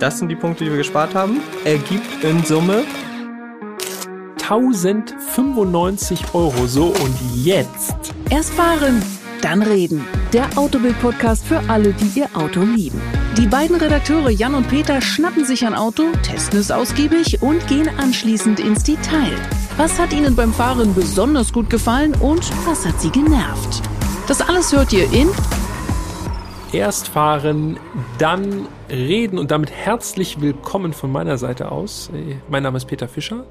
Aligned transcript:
Das 0.00 0.18
sind 0.18 0.30
die 0.30 0.36
Punkte, 0.36 0.64
die 0.64 0.70
wir 0.70 0.78
gespart 0.78 1.14
haben. 1.14 1.40
Ergibt 1.64 2.24
in 2.24 2.42
Summe 2.42 2.84
1095 4.40 6.32
Euro. 6.32 6.66
So, 6.66 6.86
und 6.86 7.14
jetzt. 7.34 8.14
Erst 8.30 8.54
fahren, 8.54 9.02
dann 9.42 9.60
reden. 9.60 10.04
Der 10.32 10.48
Autobild-Podcast 10.56 11.46
für 11.46 11.60
alle, 11.68 11.92
die 11.92 12.18
ihr 12.18 12.28
Auto 12.34 12.62
lieben. 12.62 12.98
Die 13.36 13.46
beiden 13.46 13.76
Redakteure 13.76 14.30
Jan 14.30 14.54
und 14.54 14.68
Peter 14.68 15.02
schnappen 15.02 15.44
sich 15.44 15.66
ein 15.66 15.74
Auto, 15.74 16.04
testen 16.22 16.58
es 16.58 16.70
ausgiebig 16.70 17.42
und 17.42 17.66
gehen 17.68 17.90
anschließend 17.98 18.58
ins 18.58 18.82
Detail. 18.82 19.36
Was 19.76 19.98
hat 19.98 20.14
ihnen 20.14 20.34
beim 20.34 20.54
Fahren 20.54 20.94
besonders 20.94 21.52
gut 21.52 21.68
gefallen 21.68 22.14
und 22.20 22.50
was 22.66 22.86
hat 22.86 22.98
sie 23.00 23.10
genervt? 23.10 23.82
Das 24.26 24.40
alles 24.40 24.72
hört 24.72 24.94
ihr 24.94 25.12
in 25.12 25.28
Erst 26.72 27.08
fahren, 27.08 27.78
dann 28.18 28.68
reden 28.88 29.38
und 29.38 29.50
damit 29.50 29.72
herzlich 29.72 30.40
willkommen 30.40 30.92
von 30.92 31.10
meiner 31.10 31.36
Seite 31.36 31.72
aus. 31.72 32.10
Äh, 32.14 32.36
Mein 32.48 32.62
Name 32.62 32.76
ist 32.76 32.84
Peter 32.84 33.08
Fischer. 33.08 33.44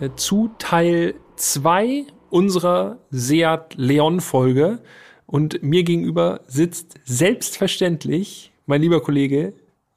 Äh, 0.00 0.10
Zu 0.16 0.50
Teil 0.58 1.14
2 1.36 2.06
unserer 2.28 2.96
Seat 3.10 3.74
Leon 3.76 4.20
Folge. 4.20 4.80
Und 5.26 5.62
mir 5.62 5.84
gegenüber 5.84 6.40
sitzt 6.48 6.98
selbstverständlich 7.04 8.52
mein 8.66 8.80
lieber 8.80 9.00
Kollege 9.00 9.52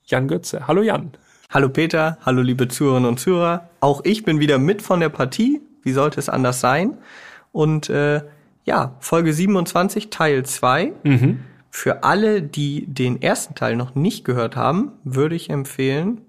Jan 0.06 0.28
Götze. 0.28 0.68
Hallo 0.68 0.84
Jan. 0.84 1.12
Hallo 1.50 1.70
Peter, 1.70 2.20
hallo 2.22 2.44
liebe 2.44 2.68
Zuhörerinnen 2.68 3.10
und 3.10 3.20
Zuhörer. 3.20 3.70
Auch 3.80 4.02
ich 4.04 4.24
bin 4.24 4.40
wieder 4.40 4.60
mit 4.60 4.84
von 4.84 5.00
der 5.00 5.10
Partie. 5.10 5.60
Wie 5.82 5.92
sollte 5.92 6.20
es 6.20 6.30
anders 6.30 6.60
sein? 6.60 6.98
Und 7.52 7.90
äh, 7.90 8.22
ja, 8.66 8.96
Folge 9.00 9.34
27, 9.34 10.12
Teil 10.12 10.46
2. 10.46 10.94
Für 11.72 12.04
alle, 12.04 12.42
die 12.42 12.86
den 12.88 13.22
ersten 13.22 13.56
Teil 13.56 13.76
noch 13.76 13.96
nicht 13.96 14.26
gehört 14.26 14.56
haben, 14.56 14.92
würde 15.04 15.36
ich 15.36 15.50
empfehlen, 15.50 16.22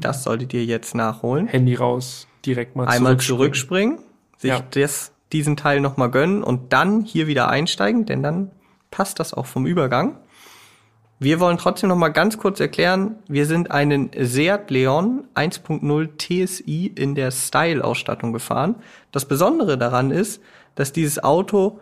das 0.00 0.22
solltet 0.22 0.52
ihr 0.54 0.64
jetzt 0.64 0.94
nachholen. 0.94 1.48
Handy 1.48 1.74
raus, 1.74 2.28
direkt 2.44 2.76
mal 2.76 2.86
Einmal 2.86 3.16
zurückspringen. 3.16 3.96
zurückspringen, 3.96 4.38
sich 4.38 4.50
Ja. 4.50 4.62
das, 4.70 5.12
diesen 5.32 5.56
Teil 5.56 5.80
nochmal 5.80 6.10
gönnen 6.10 6.44
und 6.44 6.72
dann 6.72 7.02
hier 7.02 7.26
wieder 7.26 7.48
einsteigen, 7.48 8.06
denn 8.06 8.22
dann 8.22 8.50
passt 8.90 9.18
das 9.18 9.34
auch 9.34 9.46
vom 9.46 9.66
Übergang. 9.66 10.18
Wir 11.18 11.40
wollen 11.40 11.56
trotzdem 11.56 11.88
noch 11.88 11.96
mal 11.96 12.10
ganz 12.10 12.36
kurz 12.38 12.60
erklären, 12.60 13.16
wir 13.26 13.46
sind 13.46 13.70
einen 13.70 14.10
Seat 14.20 14.70
Leon 14.70 15.24
1.0 15.34 16.08
TSI 16.18 16.92
in 16.94 17.14
der 17.14 17.30
Style-Ausstattung 17.30 18.34
gefahren. 18.34 18.76
Das 19.12 19.24
Besondere 19.24 19.78
daran 19.78 20.10
ist, 20.10 20.42
dass 20.74 20.92
dieses 20.92 21.24
Auto 21.24 21.80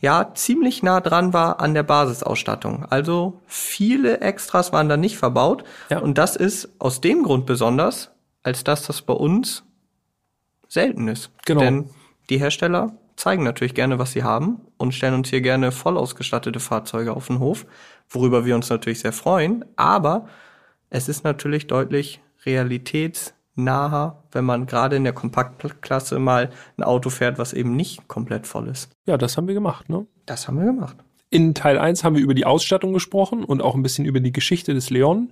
ja 0.00 0.32
ziemlich 0.34 0.82
nah 0.82 1.00
dran 1.00 1.32
war 1.32 1.60
an 1.60 1.74
der 1.74 1.82
Basisausstattung. 1.82 2.86
Also 2.90 3.40
viele 3.46 4.20
Extras 4.20 4.72
waren 4.72 4.88
da 4.88 4.96
nicht 4.96 5.16
verbaut. 5.16 5.64
Ja. 5.90 5.98
Und 5.98 6.18
das 6.18 6.36
ist 6.36 6.68
aus 6.78 7.00
dem 7.00 7.22
Grund 7.22 7.46
besonders, 7.46 8.10
als 8.42 8.64
dass 8.64 8.86
das 8.86 9.02
bei 9.02 9.14
uns 9.14 9.64
selten 10.68 11.08
ist. 11.08 11.30
Genau. 11.44 11.60
Denn 11.60 11.90
die 12.28 12.38
Hersteller 12.38 12.96
zeigen 13.16 13.44
natürlich 13.44 13.74
gerne, 13.74 13.98
was 13.98 14.12
sie 14.12 14.22
haben 14.22 14.60
und 14.76 14.94
stellen 14.94 15.14
uns 15.14 15.30
hier 15.30 15.40
gerne 15.40 15.72
voll 15.72 15.96
ausgestattete 15.96 16.60
Fahrzeuge 16.60 17.14
auf 17.14 17.28
den 17.28 17.38
Hof, 17.38 17.66
worüber 18.08 18.44
wir 18.44 18.54
uns 18.54 18.68
natürlich 18.68 19.00
sehr 19.00 19.12
freuen. 19.12 19.64
Aber 19.76 20.28
es 20.90 21.08
ist 21.08 21.24
natürlich 21.24 21.66
deutlich 21.66 22.20
realitätsnaher, 23.56 24.22
wenn 24.32 24.44
man 24.44 24.66
gerade 24.66 24.96
in 24.96 25.04
der 25.04 25.12
Kompaktklasse 25.12 26.18
mal 26.18 26.50
ein 26.76 26.82
Auto 26.82 27.10
fährt, 27.10 27.38
was 27.38 27.52
eben 27.52 27.74
nicht 27.76 28.08
komplett 28.08 28.46
voll 28.46 28.68
ist. 28.68 28.90
Ja, 29.06 29.16
das 29.16 29.36
haben 29.36 29.46
wir 29.46 29.54
gemacht, 29.54 29.88
ne? 29.88 30.06
Das 30.26 30.48
haben 30.48 30.58
wir 30.58 30.66
gemacht. 30.66 30.96
In 31.30 31.54
Teil 31.54 31.78
1 31.78 32.04
haben 32.04 32.16
wir 32.16 32.22
über 32.22 32.34
die 32.34 32.46
Ausstattung 32.46 32.92
gesprochen 32.92 33.44
und 33.44 33.60
auch 33.60 33.74
ein 33.74 33.82
bisschen 33.82 34.04
über 34.04 34.20
die 34.20 34.32
Geschichte 34.32 34.74
des 34.74 34.90
Leon 34.90 35.30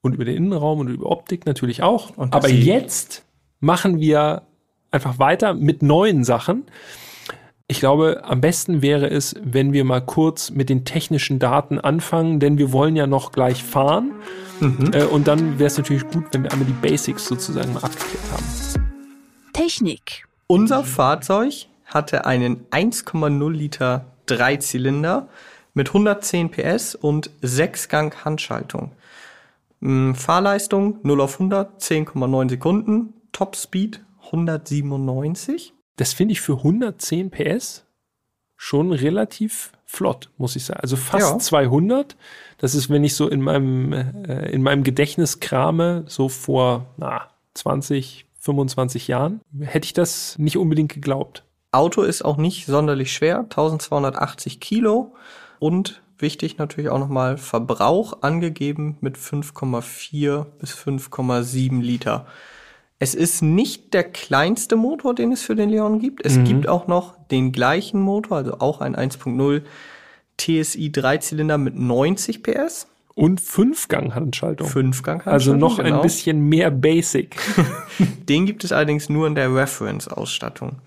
und 0.00 0.14
über 0.14 0.24
den 0.24 0.36
Innenraum 0.36 0.80
und 0.80 0.88
über 0.88 1.10
Optik 1.10 1.46
natürlich 1.46 1.82
auch. 1.82 2.16
Aber 2.16 2.48
jetzt 2.48 3.24
machen 3.60 4.00
wir 4.00 4.42
einfach 4.90 5.18
weiter 5.18 5.54
mit 5.54 5.82
neuen 5.82 6.24
Sachen. 6.24 6.64
Ich 7.68 7.78
glaube, 7.78 8.22
am 8.24 8.40
besten 8.40 8.82
wäre 8.82 9.08
es, 9.08 9.36
wenn 9.44 9.72
wir 9.72 9.84
mal 9.84 10.00
kurz 10.00 10.50
mit 10.50 10.68
den 10.68 10.84
technischen 10.84 11.38
Daten 11.38 11.78
anfangen, 11.78 12.40
denn 12.40 12.58
wir 12.58 12.72
wollen 12.72 12.96
ja 12.96 13.06
noch 13.06 13.30
gleich 13.30 13.62
fahren. 13.62 14.12
Äh, 14.60 15.04
und 15.04 15.26
dann 15.26 15.58
wäre 15.58 15.68
es 15.68 15.78
natürlich 15.78 16.06
gut, 16.08 16.24
wenn 16.32 16.42
wir 16.42 16.52
einmal 16.52 16.66
die 16.66 16.72
Basics 16.72 17.26
sozusagen 17.26 17.72
mal 17.72 17.82
abgeklärt 17.82 18.30
haben. 18.32 18.44
Technik. 19.52 20.26
Unser 20.46 20.84
Fahrzeug 20.84 21.66
hatte 21.86 22.26
einen 22.26 22.66
1,0 22.70 23.50
Liter 23.52 24.06
Dreizylinder 24.26 25.28
mit 25.74 25.88
110 25.88 26.50
PS 26.50 26.94
und 26.94 27.30
6-Gang 27.42 28.24
Handschaltung. 28.24 28.92
Mm, 29.80 30.12
Fahrleistung 30.14 30.98
0 31.02 31.20
auf 31.20 31.34
100, 31.34 31.80
10,9 31.82 32.50
Sekunden. 32.50 33.14
Topspeed 33.32 34.02
197. 34.26 35.72
Das 35.96 36.12
finde 36.12 36.32
ich 36.32 36.40
für 36.40 36.58
110 36.58 37.30
PS 37.30 37.84
schon 38.62 38.92
relativ 38.92 39.72
flott, 39.86 40.28
muss 40.36 40.54
ich 40.54 40.66
sagen. 40.66 40.80
Also 40.80 40.96
fast 40.96 41.32
Ja. 41.32 41.38
200. 41.38 42.14
Das 42.58 42.74
ist, 42.74 42.90
wenn 42.90 43.02
ich 43.02 43.14
so 43.14 43.26
in 43.26 43.40
meinem, 43.40 43.94
äh, 43.94 44.50
in 44.50 44.62
meinem 44.62 44.84
Gedächtnis 44.84 45.40
krame, 45.40 46.04
so 46.08 46.28
vor 46.28 46.84
na, 46.98 47.30
20, 47.54 48.26
25 48.38 49.08
Jahren, 49.08 49.40
hätte 49.60 49.86
ich 49.86 49.94
das 49.94 50.38
nicht 50.38 50.58
unbedingt 50.58 50.92
geglaubt. 50.92 51.42
Auto 51.72 52.02
ist 52.02 52.22
auch 52.22 52.36
nicht 52.36 52.66
sonderlich 52.66 53.14
schwer, 53.14 53.38
1280 53.38 54.60
Kilo 54.60 55.14
und 55.58 56.02
wichtig 56.18 56.58
natürlich 56.58 56.90
auch 56.90 56.98
nochmal 56.98 57.38
Verbrauch 57.38 58.20
angegeben 58.20 58.98
mit 59.00 59.16
5,4 59.16 60.44
bis 60.58 60.74
5,7 60.74 61.80
Liter. 61.80 62.26
Es 63.02 63.14
ist 63.14 63.40
nicht 63.40 63.94
der 63.94 64.04
kleinste 64.04 64.76
Motor, 64.76 65.14
den 65.14 65.32
es 65.32 65.40
für 65.42 65.56
den 65.56 65.70
Leon 65.70 66.00
gibt. 66.00 66.24
Es 66.24 66.44
gibt 66.44 66.68
auch 66.68 66.86
noch 66.86 67.14
den 67.30 67.50
gleichen 67.50 67.98
Motor, 67.98 68.36
also 68.36 68.58
auch 68.58 68.82
ein 68.82 68.94
1.0 68.94 69.62
TSI 70.36 70.92
Dreizylinder 70.92 71.56
mit 71.56 71.74
90 71.76 72.42
PS, 72.42 72.88
Und 73.14 73.40
Fünfgang-Handschaltung. 73.40 74.68
Fünfgang. 74.68 75.22
also 75.22 75.54
noch 75.54 75.78
genau. 75.78 75.96
ein 75.96 76.02
bisschen 76.02 76.40
mehr 76.40 76.70
Basic. 76.70 77.36
Den 78.28 78.44
gibt 78.44 78.64
es 78.64 78.72
allerdings 78.72 79.08
nur 79.08 79.26
in 79.26 79.34
der 79.34 79.54
Reference-Ausstattung. 79.54 80.82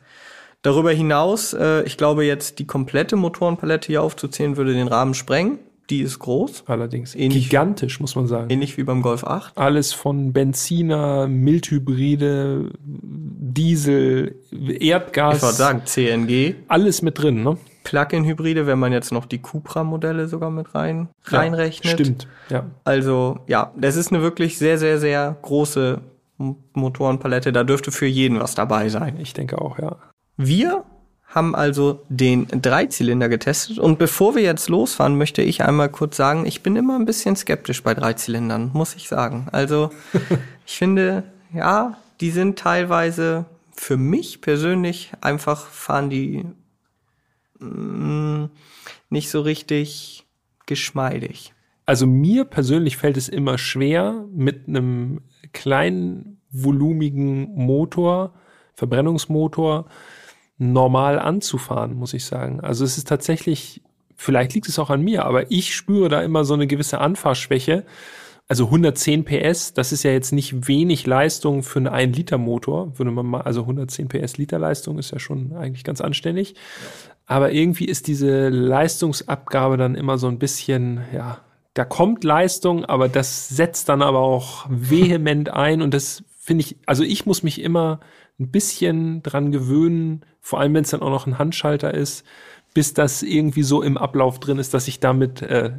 Darüber 0.61 0.91
hinaus, 0.91 1.53
äh, 1.53 1.81
ich 1.81 1.97
glaube 1.97 2.25
jetzt 2.25 2.59
die 2.59 2.67
komplette 2.67 3.15
Motorenpalette 3.15 3.87
hier 3.87 4.03
aufzuzählen, 4.03 4.55
würde 4.55 4.73
den 4.73 4.87
Rahmen 4.87 5.15
sprengen. 5.15 5.57
Die 5.93 6.01
ist 6.01 6.17
groß, 6.17 6.63
Allerdings 6.65 7.13
Ähnlich- 7.13 7.45
gigantisch, 7.49 7.99
muss 7.99 8.15
man 8.15 8.25
sagen. 8.25 8.49
ähnlich 8.49 8.77
wie 8.77 8.83
beim 8.83 9.03
Golf 9.03 9.23
8. 9.23 9.55
Alles 9.59 9.93
von 9.93 10.33
Benziner, 10.33 11.27
Mildhybride, 11.27 12.71
Diesel, 12.83 14.35
Erdgas. 14.79 15.37
Ich 15.37 15.41
würde 15.43 15.55
sagen 15.55 15.81
CNG, 15.85 16.55
Alles 16.67 17.03
mit 17.03 17.19
drin, 17.21 17.43
ne? 17.43 17.57
Plug-in-Hybride, 17.83 18.65
wenn 18.65 18.79
man 18.79 18.91
jetzt 18.91 19.11
noch 19.11 19.25
die 19.27 19.37
Cupra-Modelle 19.39 20.27
sogar 20.27 20.49
mit 20.49 20.73
rein 20.73 21.09
reinrechnet. 21.25 21.93
Stimmt, 21.93 22.27
ja. 22.49 22.65
Also 22.85 23.37
ja, 23.47 23.71
das 23.77 23.95
ist 23.97 24.11
eine 24.11 24.21
wirklich 24.23 24.57
sehr, 24.57 24.77
sehr, 24.79 24.97
sehr 24.99 25.37
große 25.41 26.01
Motorenpalette. 26.73 27.51
Da 27.53 27.63
dürfte 27.63 27.91
für 27.91 28.05
jeden 28.07 28.39
was 28.39 28.55
dabei 28.55 28.89
sein. 28.89 29.17
Ich 29.19 29.33
denke 29.33 29.61
auch, 29.61 29.77
ja. 29.77 29.97
Wir 30.37 30.83
haben 31.33 31.55
also 31.55 32.01
den 32.09 32.47
Dreizylinder 32.47 33.27
getestet 33.27 33.79
und 33.79 33.97
bevor 33.97 34.35
wir 34.35 34.43
jetzt 34.43 34.69
losfahren, 34.69 35.17
möchte 35.17 35.41
ich 35.41 35.63
einmal 35.63 35.89
kurz 35.89 36.15
sagen, 36.15 36.45
ich 36.45 36.61
bin 36.61 36.75
immer 36.75 36.95
ein 36.95 37.05
bisschen 37.05 37.35
skeptisch 37.35 37.81
bei 37.81 37.95
Dreizylindern, 37.95 38.69
muss 38.73 38.95
ich 38.95 39.07
sagen. 39.07 39.47
Also 39.51 39.89
ich 40.67 40.77
finde, 40.77 41.23
ja, 41.53 41.97
die 42.21 42.29
sind 42.29 42.59
teilweise 42.59 43.45
für 43.75 43.97
mich 43.97 44.41
persönlich 44.41 45.11
einfach 45.21 45.67
fahren 45.67 46.09
die 46.11 46.45
mm, 47.59 48.45
nicht 49.09 49.29
so 49.31 49.41
richtig 49.41 50.25
geschmeidig. 50.67 51.53
Also 51.85 52.05
mir 52.05 52.45
persönlich 52.45 52.97
fällt 52.97 53.17
es 53.17 53.27
immer 53.27 53.57
schwer, 53.57 54.25
mit 54.31 54.67
einem 54.67 55.21
kleinen, 55.51 56.39
volumigen 56.51 57.53
Motor, 57.55 58.33
Verbrennungsmotor, 58.75 59.87
normal 60.57 61.19
anzufahren, 61.19 61.95
muss 61.95 62.13
ich 62.13 62.25
sagen. 62.25 62.59
Also 62.61 62.85
es 62.85 62.97
ist 62.97 63.07
tatsächlich, 63.07 63.81
vielleicht 64.15 64.53
liegt 64.53 64.67
es 64.67 64.79
auch 64.79 64.89
an 64.89 65.01
mir, 65.01 65.25
aber 65.25 65.51
ich 65.51 65.75
spüre 65.75 66.09
da 66.09 66.21
immer 66.21 66.45
so 66.45 66.53
eine 66.53 66.67
gewisse 66.67 66.99
Anfahrschwäche. 66.99 67.85
Also 68.47 68.65
110 68.65 69.23
PS, 69.23 69.73
das 69.73 69.91
ist 69.91 70.03
ja 70.03 70.11
jetzt 70.11 70.31
nicht 70.31 70.67
wenig 70.67 71.07
Leistung 71.07 71.63
für 71.63 71.79
einen 71.79 72.13
1-Liter-Motor, 72.13 72.99
würde 72.99 73.11
man 73.11 73.25
mal, 73.25 73.41
also 73.41 73.61
110 73.61 74.09
PS 74.09 74.37
Literleistung 74.37 74.99
ist 74.99 75.11
ja 75.11 75.19
schon 75.19 75.53
eigentlich 75.55 75.83
ganz 75.83 76.01
anständig. 76.01 76.55
Aber 77.25 77.51
irgendwie 77.53 77.85
ist 77.85 78.07
diese 78.07 78.49
Leistungsabgabe 78.49 79.77
dann 79.77 79.95
immer 79.95 80.17
so 80.17 80.27
ein 80.27 80.39
bisschen, 80.39 81.01
ja, 81.13 81.39
da 81.73 81.85
kommt 81.85 82.23
Leistung, 82.23 82.85
aber 82.85 83.07
das 83.07 83.47
setzt 83.49 83.89
dann 83.89 84.01
aber 84.01 84.19
auch 84.19 84.65
vehement 84.69 85.49
ein 85.49 85.81
und 85.81 85.93
das 85.93 86.23
finde 86.39 86.65
ich, 86.65 86.75
also 86.85 87.03
ich 87.03 87.25
muss 87.25 87.41
mich 87.41 87.61
immer 87.61 88.01
ein 88.39 88.49
bisschen 88.49 89.23
dran 89.23 89.51
gewöhnen, 89.51 90.25
vor 90.41 90.59
allem 90.59 90.73
wenn 90.73 90.83
es 90.83 90.89
dann 90.89 91.01
auch 91.01 91.09
noch 91.09 91.27
ein 91.27 91.37
Handschalter 91.37 91.93
ist, 91.93 92.25
bis 92.73 92.93
das 92.93 93.23
irgendwie 93.23 93.63
so 93.63 93.81
im 93.81 93.97
Ablauf 93.97 94.39
drin 94.39 94.57
ist, 94.57 94.73
dass 94.73 94.87
ich 94.87 94.99
damit 94.99 95.41
äh, 95.41 95.73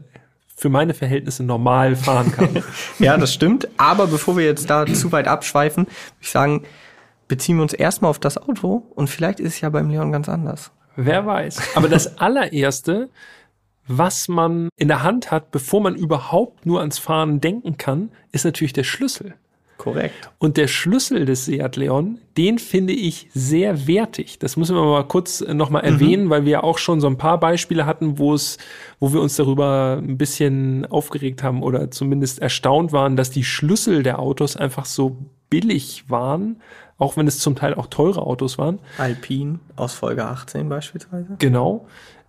für 0.57 0.69
meine 0.69 0.95
Verhältnisse 0.95 1.43
normal 1.43 1.97
fahren 1.97 2.33
kann. 2.33 2.63
Ja, 2.99 3.17
das 3.17 3.35
stimmt. 3.35 3.69
Aber 3.77 4.07
bevor 4.07 4.37
wir 4.37 4.45
jetzt 4.45 4.71
da 4.71 4.87
zu 4.87 5.11
weit 5.11 5.27
abschweifen, 5.27 5.87
würde 5.87 5.97
ich 6.21 6.31
sagen, 6.31 6.63
beziehen 7.27 7.57
wir 7.57 7.63
uns 7.63 7.73
erstmal 7.73 8.11
auf 8.11 8.21
das 8.21 8.39
Auto 8.39 8.87
und 8.95 9.11
vielleicht 9.11 9.41
ist 9.41 9.55
es 9.55 9.61
ja 9.61 9.71
beim 9.71 9.91
Leon 9.91 10.13
ganz 10.13 10.29
anders. 10.29 10.71
Wer 10.97 11.27
weiß. 11.27 11.77
Aber 11.77 11.89
das 11.89 12.19
allererste, 12.19 13.11
was 13.87 14.29
man 14.29 14.69
in 14.77 14.89
der 14.89 15.03
Hand 15.03 15.31
hat, 15.31 15.51
bevor 15.51 15.81
man 15.81 15.97
überhaupt 15.97 16.67
nur 16.67 16.81
ans 16.81 16.99
Fahren 16.99 17.41
denken 17.41 17.77
kann, 17.77 18.11
ist 18.31 18.45
natürlich 18.45 18.73
der 18.73 18.85
Schlüssel. 18.85 19.35
Korrekt. 19.85 20.31
Und 20.39 20.57
der 20.57 20.67
Schlüssel 20.67 21.27
des 21.27 21.45
Seat 21.45 21.77
Leon, 21.77 22.19
den 22.39 22.59
finde 22.59 22.95
ich 22.95 23.29
sehr 23.35 23.87
wertig. 23.87 24.39
Das 24.39 24.57
müssen 24.57 24.75
wir 24.75 24.83
mal 24.83 25.07
kurz 25.07 25.43
nochmal 25.47 25.85
erwähnen, 25.85 26.31
weil 26.31 26.47
wir 26.47 26.53
ja 26.53 26.63
auch 26.63 26.79
schon 26.79 27.03
so 27.03 27.07
ein 27.07 27.19
paar 27.19 27.39
Beispiele 27.39 27.85
hatten, 27.85 28.19
wo 28.19 28.33
es, 28.33 28.57
wo 28.99 29.13
wir 29.13 29.21
uns 29.21 29.37
darüber 29.37 30.01
ein 30.03 30.17
bisschen 30.17 30.87
aufgeregt 30.87 31.43
haben 31.43 31.63
oder 31.63 31.91
zumindest 31.91 32.39
erstaunt 32.39 32.93
waren, 32.93 33.15
dass 33.17 33.31
die 33.31 33.45
Schlüssel 33.45 34.03
der 34.03 34.21
Autos 34.21 34.57
einfach 34.57 34.87
so 34.87 35.19
billig 35.51 36.05
waren, 36.09 36.63
auch 36.97 37.19
wenn 37.19 37.27
es 37.27 37.39
zum 37.39 37.55
Teil 37.55 37.75
auch 37.75 37.89
teure 37.89 38.23
Autos 38.23 38.57
waren. 38.57 38.79
Alpine 38.97 39.59
aus 39.77 39.93
Folge 39.93 40.25
18 40.25 40.67
beispielsweise. 40.67 41.37
Genau. 41.41 41.87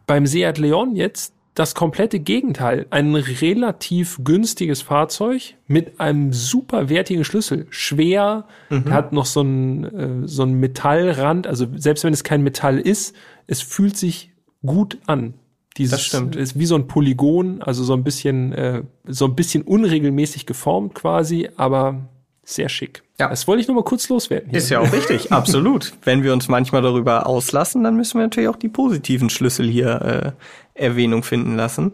Beim 0.07 0.27
Seat 0.27 0.57
Leon 0.57 0.97
jetzt 0.97 1.33
das 1.55 1.73
komplette 1.73 2.19
Gegenteil. 2.19 2.85
Ein 2.91 3.15
relativ 3.15 4.19
günstiges 4.23 4.81
Fahrzeug 4.81 5.55
mit 5.67 5.99
einem 5.99 6.33
super 6.33 6.89
wertigen 6.89 7.23
Schlüssel. 7.23 7.65
Schwer, 7.69 8.45
Mhm. 8.69 8.91
hat 8.93 9.13
noch 9.13 9.25
so 9.25 9.41
ein, 9.41 9.83
äh, 10.23 10.27
so 10.27 10.43
ein 10.43 10.53
Metallrand. 10.59 11.47
Also 11.47 11.65
selbst 11.75 12.03
wenn 12.03 12.13
es 12.13 12.23
kein 12.23 12.43
Metall 12.43 12.77
ist, 12.79 13.15
es 13.47 13.61
fühlt 13.61 13.95
sich 13.97 14.31
gut 14.65 14.97
an. 15.07 15.33
Dieses 15.77 15.91
Das 15.91 16.05
stimmt. 16.05 16.35
ist 16.35 16.57
wie 16.59 16.65
so 16.65 16.75
ein 16.75 16.87
Polygon, 16.87 17.61
also 17.61 17.83
so 17.83 17.93
ein 17.93 18.03
bisschen, 18.03 18.53
äh, 18.53 18.83
so 19.07 19.25
ein 19.25 19.35
bisschen 19.35 19.61
unregelmäßig 19.63 20.45
geformt 20.45 20.93
quasi, 20.95 21.49
aber 21.57 22.07
sehr 22.45 22.69
schick. 22.69 23.03
Ja. 23.19 23.27
Das 23.27 23.47
wollte 23.47 23.61
ich 23.61 23.67
nur 23.67 23.75
mal 23.75 23.83
kurz 23.83 24.07
loswerden. 24.07 24.49
hier. 24.49 24.59
Ist 24.59 24.69
ja 24.69 24.79
auch 24.79 24.93
richtig, 24.93 25.31
absolut. 25.33 25.93
Wenn 26.03 26.23
wir 26.23 26.31
uns 26.31 26.47
manchmal 26.47 26.81
darüber 26.81 27.25
auslassen, 27.27 27.83
dann 27.83 27.97
müssen 27.97 28.19
wir 28.19 28.25
natürlich 28.25 28.49
auch 28.49 28.55
die 28.55 28.69
positiven 28.69 29.29
Schlüssel 29.29 29.67
hier 29.67 30.35
äh, 30.75 30.81
Erwähnung 30.81 31.23
finden 31.23 31.55
lassen. 31.55 31.93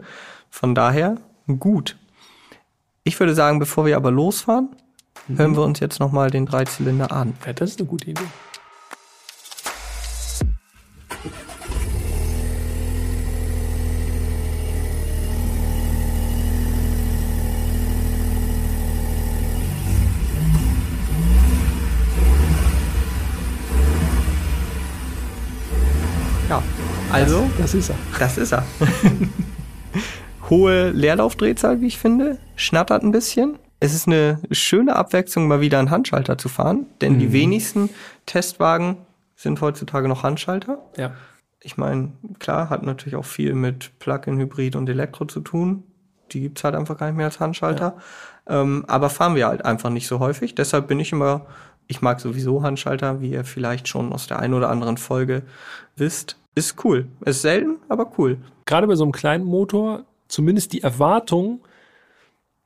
Von 0.50 0.74
daher 0.74 1.16
gut. 1.58 1.96
Ich 3.02 3.18
würde 3.18 3.34
sagen, 3.34 3.58
bevor 3.58 3.86
wir 3.86 3.96
aber 3.96 4.10
losfahren, 4.10 4.68
hören 5.34 5.56
wir 5.56 5.62
uns 5.62 5.80
jetzt 5.80 5.98
nochmal 5.98 6.30
den 6.30 6.46
Dreizylinder 6.46 7.10
an. 7.10 7.34
Ja, 7.46 7.52
das 7.52 7.70
ist 7.70 7.80
eine 7.80 7.88
gute 7.88 8.10
Idee. 8.10 8.22
Also 27.12 27.48
Das 27.58 27.74
ist 27.74 27.90
er. 27.90 27.96
Das 28.18 28.38
ist 28.38 28.52
er. 28.52 28.64
Hohe 30.50 30.90
Leerlaufdrehzahl, 30.90 31.80
wie 31.80 31.86
ich 31.86 31.98
finde. 31.98 32.38
Schnattert 32.56 33.02
ein 33.02 33.12
bisschen. 33.12 33.58
Es 33.80 33.94
ist 33.94 34.06
eine 34.06 34.38
schöne 34.52 34.94
Abwechslung, 34.96 35.48
mal 35.48 35.60
wieder 35.60 35.78
einen 35.78 35.90
Handschalter 35.90 36.38
zu 36.38 36.48
fahren, 36.48 36.86
denn 37.00 37.18
die 37.18 37.32
wenigsten 37.32 37.90
Testwagen 38.26 38.98
sind 39.34 39.60
heutzutage 39.60 40.08
noch 40.08 40.22
Handschalter. 40.22 40.78
Ja. 40.96 41.12
Ich 41.60 41.76
meine, 41.76 42.12
klar, 42.38 42.70
hat 42.70 42.84
natürlich 42.84 43.16
auch 43.16 43.24
viel 43.24 43.54
mit 43.54 43.98
Plug-in-Hybrid 43.98 44.76
und 44.76 44.88
Elektro 44.88 45.24
zu 45.24 45.40
tun. 45.40 45.82
Die 46.30 46.40
gibt's 46.40 46.62
halt 46.64 46.74
einfach 46.74 46.96
gar 46.96 47.06
nicht 47.06 47.16
mehr 47.16 47.26
als 47.26 47.40
Handschalter. 47.40 47.96
Ähm, 48.46 48.84
aber 48.88 49.10
fahren 49.10 49.34
wir 49.34 49.46
halt 49.48 49.64
einfach 49.64 49.90
nicht 49.90 50.06
so 50.06 50.18
häufig. 50.18 50.54
Deshalb 50.54 50.86
bin 50.86 51.00
ich 51.00 51.12
immer, 51.12 51.46
ich 51.86 52.02
mag 52.02 52.20
sowieso 52.20 52.62
Handschalter, 52.62 53.20
wie 53.20 53.30
ihr 53.30 53.44
vielleicht 53.44 53.88
schon 53.88 54.12
aus 54.12 54.26
der 54.26 54.38
einen 54.38 54.54
oder 54.54 54.70
anderen 54.70 54.96
Folge 54.96 55.42
wisst. 55.96 56.36
Ist 56.54 56.84
cool. 56.84 57.06
Ist 57.24 57.42
selten, 57.42 57.76
aber 57.88 58.12
cool. 58.18 58.38
gerade 58.66 58.86
bei 58.86 58.94
so 58.94 59.04
einem 59.04 59.12
kleinen 59.12 59.44
Motor 59.44 60.04
zumindest 60.28 60.72
die 60.72 60.82
Erwartung, 60.82 61.60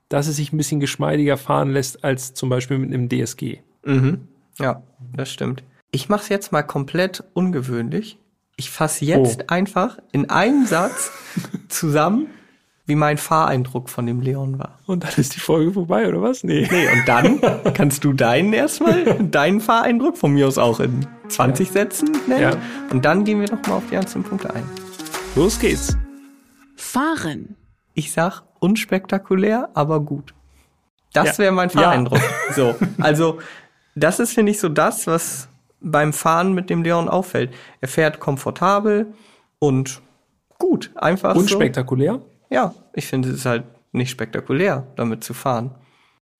dass 0.08 0.26
es 0.28 0.36
sich 0.36 0.52
ein 0.52 0.56
bisschen 0.56 0.80
geschmeidiger 0.80 1.36
fahren 1.36 1.70
lässt 1.72 2.04
als 2.04 2.34
zum 2.34 2.48
Beispiel 2.48 2.78
mit 2.78 2.92
einem 2.92 3.08
DSG. 3.08 3.58
Mhm. 3.84 4.28
Ja, 4.58 4.82
das 5.14 5.32
stimmt. 5.32 5.62
Ich 5.90 6.08
mache 6.08 6.22
es 6.22 6.28
jetzt 6.28 6.52
mal 6.52 6.62
komplett 6.62 7.24
ungewöhnlich. 7.34 8.18
Ich 8.56 8.70
fasse 8.70 9.04
jetzt 9.04 9.40
Oh. 9.42 9.44
einfach 9.48 9.98
in 10.12 10.30
einem 10.30 10.66
Satz 10.66 11.10
zusammen, 11.68 12.26
wie 12.86 12.94
mein 12.94 13.18
Fahreindruck 13.18 13.88
von 13.90 14.06
dem 14.06 14.20
Leon 14.20 14.58
war. 14.58 14.78
Und 14.86 15.02
dann 15.04 15.10
ist 15.16 15.34
die 15.34 15.40
Folge 15.40 15.72
vorbei, 15.72 16.08
oder 16.08 16.22
was? 16.22 16.44
Nee. 16.44 16.68
Nee, 16.70 16.86
und 16.92 17.06
dann 17.08 17.40
kannst 17.74 18.04
du 18.04 18.12
deinen 18.12 18.52
erstmal, 18.52 19.04
deinen 19.24 19.60
Fahreindruck 19.60 20.16
von 20.16 20.32
mir 20.32 20.46
aus 20.46 20.56
auch 20.56 20.78
in 20.80 21.06
20 21.28 21.70
Sätzen 21.70 22.10
nennen. 22.28 22.42
Ja. 22.42 22.56
Und 22.90 23.04
dann 23.04 23.24
gehen 23.24 23.40
wir 23.40 23.50
nochmal 23.50 23.78
auf 23.78 23.84
die 23.90 23.96
einzelnen 23.96 24.24
Punkte 24.24 24.54
ein. 24.54 24.62
Los 25.34 25.58
geht's. 25.58 25.96
Fahren. 26.76 27.56
Ich 27.94 28.12
sag 28.12 28.42
unspektakulär, 28.60 29.70
aber 29.74 30.00
gut. 30.00 30.34
Das 31.12 31.36
Ja. 31.36 31.38
wäre 31.44 31.52
mein 31.52 31.70
Ja. 31.70 31.80
Fahreindruck. 31.82 32.20
So, 32.54 32.74
also 33.00 33.38
das 33.94 34.20
ist 34.20 34.32
finde 34.32 34.52
ich 34.52 34.60
so 34.60 34.68
das, 34.68 35.06
was 35.06 35.48
beim 35.80 36.12
Fahren 36.12 36.52
mit 36.52 36.70
dem 36.70 36.82
Leon 36.82 37.08
auffällt. 37.08 37.52
Er 37.80 37.88
fährt 37.88 38.20
komfortabel 38.20 39.12
und 39.58 40.00
gut, 40.58 40.90
einfach 40.94 41.34
Unspektakulär. 41.34 42.14
so. 42.14 42.30
Ja, 42.50 42.75
ich 42.94 43.06
finde 43.06 43.31
es 43.31 43.44
halt 43.44 43.64
nicht 43.93 44.10
spektakulär, 44.10 44.87
damit 44.96 45.25
zu 45.25 45.34
fahren. 45.34 45.75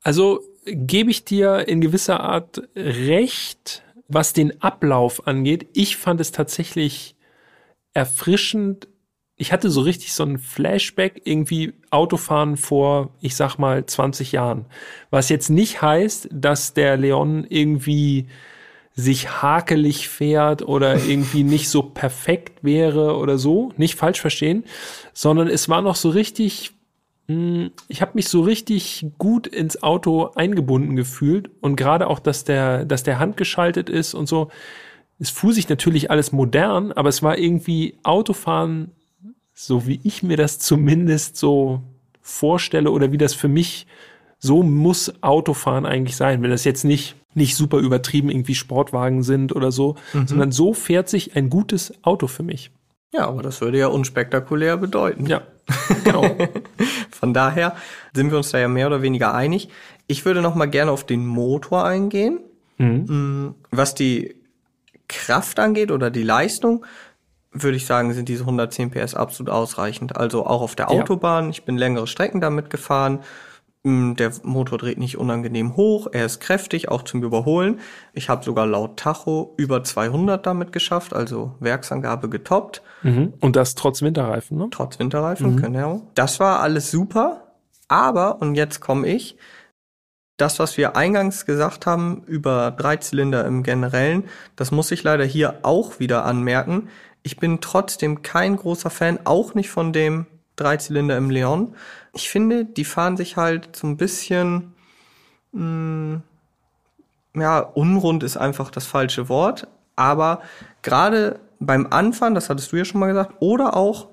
Also 0.03 0.41
gebe 0.65 1.11
ich 1.11 1.25
dir 1.25 1.69
in 1.69 1.81
gewisser 1.81 2.21
Art 2.21 2.63
recht, 2.77 3.83
was 4.09 4.33
den 4.33 4.63
Ablauf 4.63 5.27
angeht. 5.27 5.69
Ich 5.73 5.97
fand 5.97 6.21
es 6.21 6.33
tatsächlich 6.33 7.17
erfrischend. 7.95 8.89
Ich 9.37 9.53
hatte 9.53 9.71
so 9.71 9.81
richtig 9.81 10.13
so 10.13 10.23
ein 10.23 10.39
Flashback, 10.39 11.23
irgendwie 11.25 11.75
Autofahren 11.91 12.57
vor, 12.57 13.11
ich 13.21 13.37
sag 13.37 13.59
mal, 13.59 13.85
20 13.85 14.33
Jahren. 14.33 14.67
Was 15.11 15.29
jetzt 15.29 15.51
nicht 15.51 15.83
heißt, 15.83 16.29
dass 16.33 16.75
der 16.75 16.97
Leon 16.97 17.47
irgendwie 17.49 18.29
sich 18.97 19.43
hakelig 19.43 20.09
fährt 20.09 20.63
oder 20.63 21.05
irgendwie 21.07 21.45
nicht 21.45 21.69
so 21.69 21.83
perfekt 21.83 22.65
wäre 22.65 23.17
oder 23.17 23.39
so. 23.39 23.73
Nicht 23.77 23.95
falsch 23.95 24.21
verstehen, 24.21 24.65
sondern 25.13 25.49
es 25.49 25.69
war 25.69 25.83
noch 25.83 25.95
so 25.95 26.09
richtig 26.11 26.73
Mm, 27.29 27.67
ich 27.89 28.03
habe 28.03 28.13
mich 28.15 28.29
so 28.29 28.43
richtig 28.43 29.07
gut 29.19 29.47
ins 29.47 29.83
Auto 29.83 30.31
eingebunden 30.35 30.97
gefühlt 30.97 31.51
und 31.61 31.77
gerade 31.77 32.07
auch, 32.09 32.21
dass 32.21 32.45
der, 32.45 32.85
dass 32.85 33.03
der 33.03 33.19
handgeschaltet 33.19 33.91
ist 33.91 34.15
und 34.15 34.27
so. 34.29 34.51
Es 35.19 35.31
fuhr 35.31 35.53
sich 35.53 35.69
natürlich 35.69 36.11
alles 36.11 36.33
modern, 36.33 36.93
aber 36.93 37.09
es 37.09 37.23
war 37.23 37.39
irgendwie 37.39 37.99
Autofahren, 38.03 38.93
so 39.55 39.87
wie 39.87 39.99
ich 40.05 40.23
mir 40.23 40.37
das 40.37 40.59
zumindest 40.59 41.37
so 41.37 41.83
vorstelle 42.21 42.91
oder 42.91 43.13
wie 43.13 43.19
das 43.19 43.35
für 43.35 43.49
mich 43.49 43.87
so 44.39 44.63
muss 44.63 45.23
Autofahren 45.23 45.87
eigentlich 45.87 46.17
sein, 46.17 46.43
wenn 46.43 46.51
das 46.51 46.65
jetzt 46.65 46.85
nicht 46.85 47.17
nicht 47.37 47.55
super 47.55 47.79
übertrieben 47.79 48.31
irgendwie 48.31 48.55
Sportwagen 48.55 49.23
sind 49.23 49.55
oder 49.55 49.71
so, 49.71 49.95
sondern 50.27 50.51
so 50.53 50.73
fährt 50.75 51.09
sich 51.09 51.37
ein 51.37 51.51
gutes 51.51 51.93
Auto 52.03 52.27
für 52.27 52.43
mich. 52.43 52.71
Ja, 53.13 53.29
aber 53.29 53.43
das 53.43 53.61
würde 53.61 53.79
ja 53.79 53.87
unspektakulär 53.87 54.77
bedeuten. 54.77 55.27
Ja, 55.27 55.43
genau. 56.05 56.25
Von 57.11 57.33
daher 57.33 57.77
sind 58.15 58.31
wir 58.31 58.39
uns 58.39 58.51
da 58.51 58.59
ja 58.59 58.69
mehr 58.69 58.87
oder 58.89 59.01
weniger 59.03 59.33
einig. 59.35 59.69
Ich 60.07 60.25
würde 60.25 60.43
noch 60.43 60.55
mal 60.55 60.67
gerne 60.67 60.91
auf 60.91 61.05
den 61.05 61.25
Motor 61.27 61.85
eingehen. 61.85 62.41
Mm, 62.79 63.51
Was 63.71 63.95
die 63.95 64.35
Kraft 65.09 65.59
angeht 65.61 65.91
oder 65.93 66.11
die 66.11 66.23
Leistung, 66.25 66.85
würde 67.53 67.77
ich 67.77 67.87
sagen, 67.87 68.13
sind 68.13 68.29
diese 68.29 68.43
110 68.43 68.91
PS 68.91 69.15
absolut 69.15 69.51
ausreichend. 69.51 70.17
Also 70.17 70.45
auch 70.47 70.61
auf 70.61 70.75
der 70.77 70.87
Ja. 70.87 71.01
Autobahn. 71.01 71.49
Ich 71.51 71.65
bin 71.65 71.77
längere 71.79 72.07
Strecken 72.07 72.41
damit 72.41 72.71
gefahren. 72.71 73.21
Mm, 73.87 74.15
Der 74.17 74.33
Motor 74.43 74.79
dreht 74.79 74.99
nicht 74.99 75.17
unangenehm 75.17 75.77
hoch. 75.77 76.09
Er 76.11 76.27
ist 76.27 76.41
kräftig, 76.41 76.89
auch 76.89 77.03
zum 77.03 77.23
Überholen. 77.23 77.79
Ich 78.15 78.29
habe 78.29 78.45
sogar 78.45 78.67
laut 78.67 78.97
Tacho 78.97 79.55
über 79.57 79.85
200 79.85 80.45
damit 80.45 80.73
geschafft, 80.73 81.15
also 81.15 81.55
Werksangabe 81.61 82.29
getoppt. 82.29 82.83
Mhm. 83.05 83.35
Und 83.39 83.55
das 83.55 83.77
trotz 83.77 84.03
Winterreifen, 84.03 84.59
ne? 84.59 84.67
Trotz 84.73 84.99
Winterreifen, 84.99 85.63
genau. 85.63 86.03
Das 86.15 86.41
war 86.41 86.59
alles 86.59 86.91
super, 86.91 87.55
aber, 87.87 88.43
und 88.43 88.57
jetzt 88.57 88.81
komme 88.81 89.07
ich, 89.07 89.37
das, 90.37 90.59
was 90.59 90.77
wir 90.77 90.97
eingangs 90.97 91.47
gesagt 91.47 91.87
haben 91.87 92.25
über 92.27 92.73
Dreizylinder 92.73 93.45
im 93.45 93.63
Generellen, 93.63 94.25
das 94.57 94.73
muss 94.73 94.91
ich 94.91 95.05
leider 95.05 95.25
hier 95.25 95.61
auch 95.63 96.01
wieder 96.01 96.25
anmerken. 96.25 96.89
Ich 97.23 97.37
bin 97.37 97.61
trotzdem 97.61 98.23
kein 98.23 98.57
großer 98.57 98.91
Fan, 98.91 99.21
auch 99.23 99.55
nicht 99.55 99.71
von 99.71 99.93
dem 99.93 100.27
Dreizylinder 100.57 101.17
im 101.17 101.31
Leon. 101.31 101.75
Ich 102.13 102.31
finde, 102.31 102.65
die 102.65 102.85
fahren 102.85 103.17
sich 103.17 103.37
halt 103.37 103.77
so 103.77 103.87
ein 103.87 103.97
bisschen, 103.97 104.75
mh, 105.53 106.21
ja, 107.35 107.59
unrund 107.61 108.23
ist 108.23 108.37
einfach 108.37 108.71
das 108.71 108.87
falsche 108.87 109.29
Wort, 109.29 109.69
aber 109.95 110.41
gerade 110.83 111.39
beim 111.61 111.87
Anfahren, 111.91 112.35
das 112.35 112.51
hattest 112.51 112.73
du 112.73 112.77
ja 112.77 112.85
schon 112.85 113.01
mal 113.01 113.09
gesagt, 113.09 113.35
oder 113.41 113.77
auch 113.77 114.09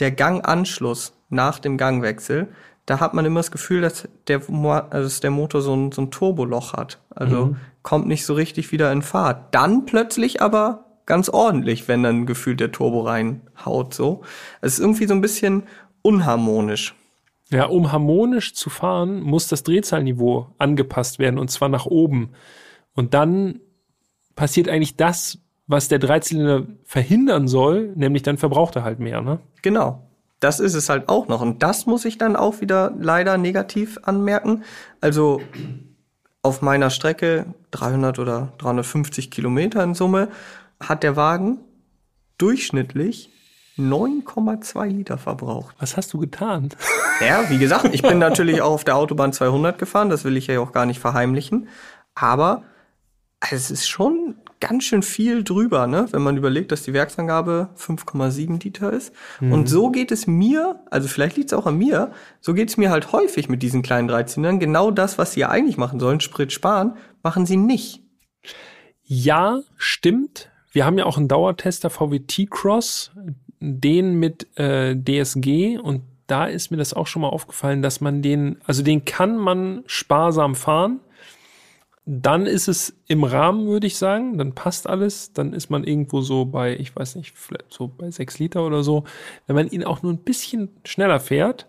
der 0.00 0.10
Ganganschluss 0.10 1.12
nach 1.28 1.58
dem 1.58 1.76
Gangwechsel, 1.76 2.48
da 2.86 3.00
hat 3.00 3.14
man 3.14 3.24
immer 3.24 3.40
das 3.40 3.50
Gefühl, 3.50 3.80
dass 3.80 4.08
der, 4.28 4.42
also 4.48 4.90
dass 4.90 5.20
der 5.20 5.30
Motor 5.30 5.62
so 5.62 5.74
ein, 5.74 5.92
so 5.92 6.02
ein 6.02 6.10
Turboloch 6.10 6.72
hat. 6.74 6.98
Also 7.10 7.46
Mhm. 7.46 7.56
kommt 7.82 8.06
nicht 8.06 8.26
so 8.26 8.34
richtig 8.34 8.72
wieder 8.72 8.92
in 8.92 9.02
Fahrt. 9.02 9.54
Dann 9.54 9.86
plötzlich 9.86 10.42
aber 10.42 10.84
ganz 11.06 11.28
ordentlich, 11.28 11.88
wenn 11.88 12.02
dann 12.02 12.26
gefühlt 12.26 12.60
der 12.60 12.72
Turbo 12.72 13.02
reinhaut, 13.02 13.94
so. 13.94 14.22
Es 14.60 14.74
ist 14.74 14.80
irgendwie 14.80 15.06
so 15.06 15.14
ein 15.14 15.20
bisschen 15.20 15.64
unharmonisch. 16.04 16.94
Ja, 17.50 17.66
um 17.66 17.92
harmonisch 17.92 18.54
zu 18.54 18.70
fahren, 18.70 19.20
muss 19.22 19.48
das 19.48 19.62
Drehzahlniveau 19.62 20.48
angepasst 20.58 21.18
werden 21.18 21.38
und 21.38 21.50
zwar 21.50 21.68
nach 21.68 21.86
oben. 21.86 22.30
Und 22.94 23.14
dann 23.14 23.60
passiert 24.36 24.68
eigentlich 24.68 24.96
das, 24.96 25.38
was 25.66 25.88
der 25.88 25.98
Dreizylinder 25.98 26.66
verhindern 26.84 27.48
soll, 27.48 27.92
nämlich 27.96 28.22
dann 28.22 28.38
verbraucht 28.38 28.76
er 28.76 28.84
halt 28.84 28.98
mehr, 28.98 29.20
ne? 29.22 29.40
Genau. 29.62 30.06
Das 30.40 30.60
ist 30.60 30.74
es 30.74 30.90
halt 30.90 31.08
auch 31.08 31.26
noch. 31.28 31.40
Und 31.40 31.62
das 31.62 31.86
muss 31.86 32.04
ich 32.04 32.18
dann 32.18 32.36
auch 32.36 32.60
wieder 32.60 32.92
leider 32.98 33.38
negativ 33.38 33.98
anmerken. 34.02 34.62
Also 35.00 35.40
auf 36.42 36.60
meiner 36.60 36.90
Strecke 36.90 37.46
300 37.70 38.18
oder 38.18 38.52
350 38.58 39.30
Kilometer 39.30 39.82
in 39.82 39.94
Summe 39.94 40.28
hat 40.80 41.02
der 41.02 41.16
Wagen 41.16 41.60
durchschnittlich 42.36 43.30
9,2 43.78 44.86
Liter 44.86 45.18
verbraucht. 45.18 45.74
Was 45.78 45.96
hast 45.96 46.12
du 46.12 46.18
getan? 46.18 46.68
Ja, 47.20 47.48
wie 47.48 47.58
gesagt, 47.58 47.90
ich 47.92 48.02
bin 48.02 48.18
natürlich 48.18 48.60
auch 48.60 48.72
auf 48.72 48.82
der 48.82 48.96
Autobahn 48.96 49.32
200 49.32 49.78
gefahren, 49.78 50.10
das 50.10 50.24
will 50.24 50.36
ich 50.36 50.48
ja 50.48 50.58
auch 50.58 50.72
gar 50.72 50.84
nicht 50.84 50.98
verheimlichen. 50.98 51.68
Aber 52.16 52.64
es 53.52 53.70
ist 53.70 53.88
schon 53.88 54.34
ganz 54.58 54.84
schön 54.84 55.02
viel 55.02 55.44
drüber, 55.44 55.86
ne? 55.86 56.08
wenn 56.10 56.22
man 56.22 56.36
überlegt, 56.36 56.72
dass 56.72 56.82
die 56.82 56.92
Werksangabe 56.92 57.68
5,7 57.76 58.62
Liter 58.64 58.92
ist. 58.92 59.12
Und 59.40 59.68
so 59.68 59.90
geht 59.90 60.10
es 60.10 60.26
mir, 60.26 60.80
also 60.90 61.06
vielleicht 61.06 61.36
liegt 61.36 61.52
es 61.52 61.58
auch 61.58 61.66
an 61.66 61.76
mir, 61.76 62.12
so 62.40 62.54
geht 62.54 62.70
es 62.70 62.76
mir 62.76 62.90
halt 62.90 63.12
häufig 63.12 63.48
mit 63.48 63.62
diesen 63.62 63.82
kleinen 63.82 64.08
Dreizylindern. 64.08 64.58
Genau 64.58 64.90
das, 64.90 65.18
was 65.18 65.32
sie 65.32 65.40
ja 65.40 65.50
eigentlich 65.50 65.76
machen 65.76 66.00
sollen, 66.00 66.20
Sprit 66.20 66.50
sparen, 66.50 66.96
machen 67.22 67.46
sie 67.46 67.56
nicht. 67.56 68.02
Ja, 69.02 69.60
stimmt. 69.76 70.50
Wir 70.72 70.86
haben 70.86 70.98
ja 70.98 71.04
auch 71.04 71.18
einen 71.18 71.28
Dauertester 71.28 71.90
VW 71.90 72.20
T-Cross, 72.20 73.12
den 73.64 74.14
mit 74.14 74.46
äh, 74.58 74.94
DSG 74.94 75.78
und 75.78 76.02
da 76.26 76.46
ist 76.46 76.70
mir 76.70 76.76
das 76.76 76.94
auch 76.94 77.06
schon 77.06 77.22
mal 77.22 77.28
aufgefallen, 77.28 77.82
dass 77.82 78.00
man 78.00 78.22
den, 78.22 78.58
also 78.64 78.82
den 78.82 79.04
kann 79.04 79.36
man 79.36 79.82
sparsam 79.86 80.54
fahren. 80.54 81.00
Dann 82.06 82.46
ist 82.46 82.68
es 82.68 82.94
im 83.06 83.24
Rahmen, 83.24 83.66
würde 83.66 83.86
ich 83.86 83.96
sagen. 83.96 84.36
Dann 84.36 84.54
passt 84.54 84.86
alles. 84.86 85.32
Dann 85.32 85.54
ist 85.54 85.70
man 85.70 85.84
irgendwo 85.84 86.20
so 86.20 86.44
bei, 86.44 86.76
ich 86.76 86.94
weiß 86.94 87.16
nicht, 87.16 87.36
vielleicht 87.36 87.72
so 87.72 87.88
bei 87.88 88.10
sechs 88.10 88.38
Liter 88.38 88.66
oder 88.66 88.82
so. 88.82 89.04
Wenn 89.46 89.56
man 89.56 89.68
ihn 89.68 89.84
auch 89.84 90.02
nur 90.02 90.12
ein 90.12 90.18
bisschen 90.18 90.68
schneller 90.84 91.20
fährt, 91.20 91.66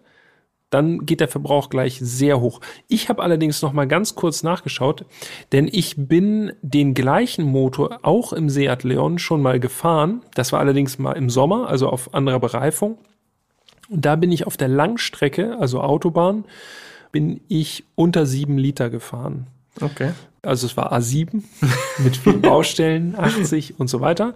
dann 0.70 1.06
geht 1.06 1.20
der 1.20 1.28
Verbrauch 1.28 1.70
gleich 1.70 2.00
sehr 2.02 2.42
hoch. 2.42 2.60
Ich 2.88 3.10
habe 3.10 3.22
allerdings 3.24 3.62
noch 3.62 3.72
mal 3.72 3.88
ganz 3.88 4.16
kurz 4.16 4.44
nachgeschaut, 4.44 5.06
denn 5.52 5.70
ich 5.72 5.96
bin 5.98 6.54
den 6.62 6.94
gleichen 6.94 7.46
Motor 7.46 8.00
auch 8.02 8.34
im 8.34 8.50
Seat 8.50 8.84
Leon 8.84 9.20
schon 9.20 9.42
mal 9.42 9.60
gefahren. 9.60 10.22
Das 10.34 10.52
war 10.52 10.60
allerdings 10.60 10.98
mal 10.98 11.14
im 11.14 11.30
Sommer, 11.30 11.70
also 11.70 11.90
auf 11.90 12.14
anderer 12.14 12.40
Bereifung. 12.40 12.98
Und 13.90 14.06
da 14.06 14.16
bin 14.16 14.32
ich 14.32 14.48
auf 14.48 14.58
der 14.58 14.68
Langstrecke, 14.68 15.58
also 15.60 15.82
Autobahn, 15.82 16.46
bin 17.12 17.42
ich 17.48 17.86
unter 17.96 18.26
sieben 18.26 18.58
Liter 18.58 18.90
gefahren. 18.90 19.48
Okay. 19.80 20.12
Also 20.42 20.68
es 20.68 20.76
war 20.76 20.92
A7 20.94 21.44
mit 22.00 22.18
vielen 22.18 22.42
Baustellen, 22.42 23.16
80 23.18 23.80
und 23.80 23.88
so 23.88 24.02
weiter. 24.02 24.34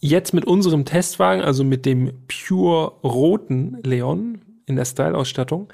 Jetzt 0.00 0.34
mit 0.34 0.44
unserem 0.44 0.84
Testwagen, 0.84 1.42
also 1.42 1.64
mit 1.64 1.86
dem 1.86 2.12
Pure 2.28 2.92
roten 3.02 3.78
Leon 3.82 4.42
in 4.66 4.76
der 4.76 4.84
Style-Ausstattung, 4.84 5.72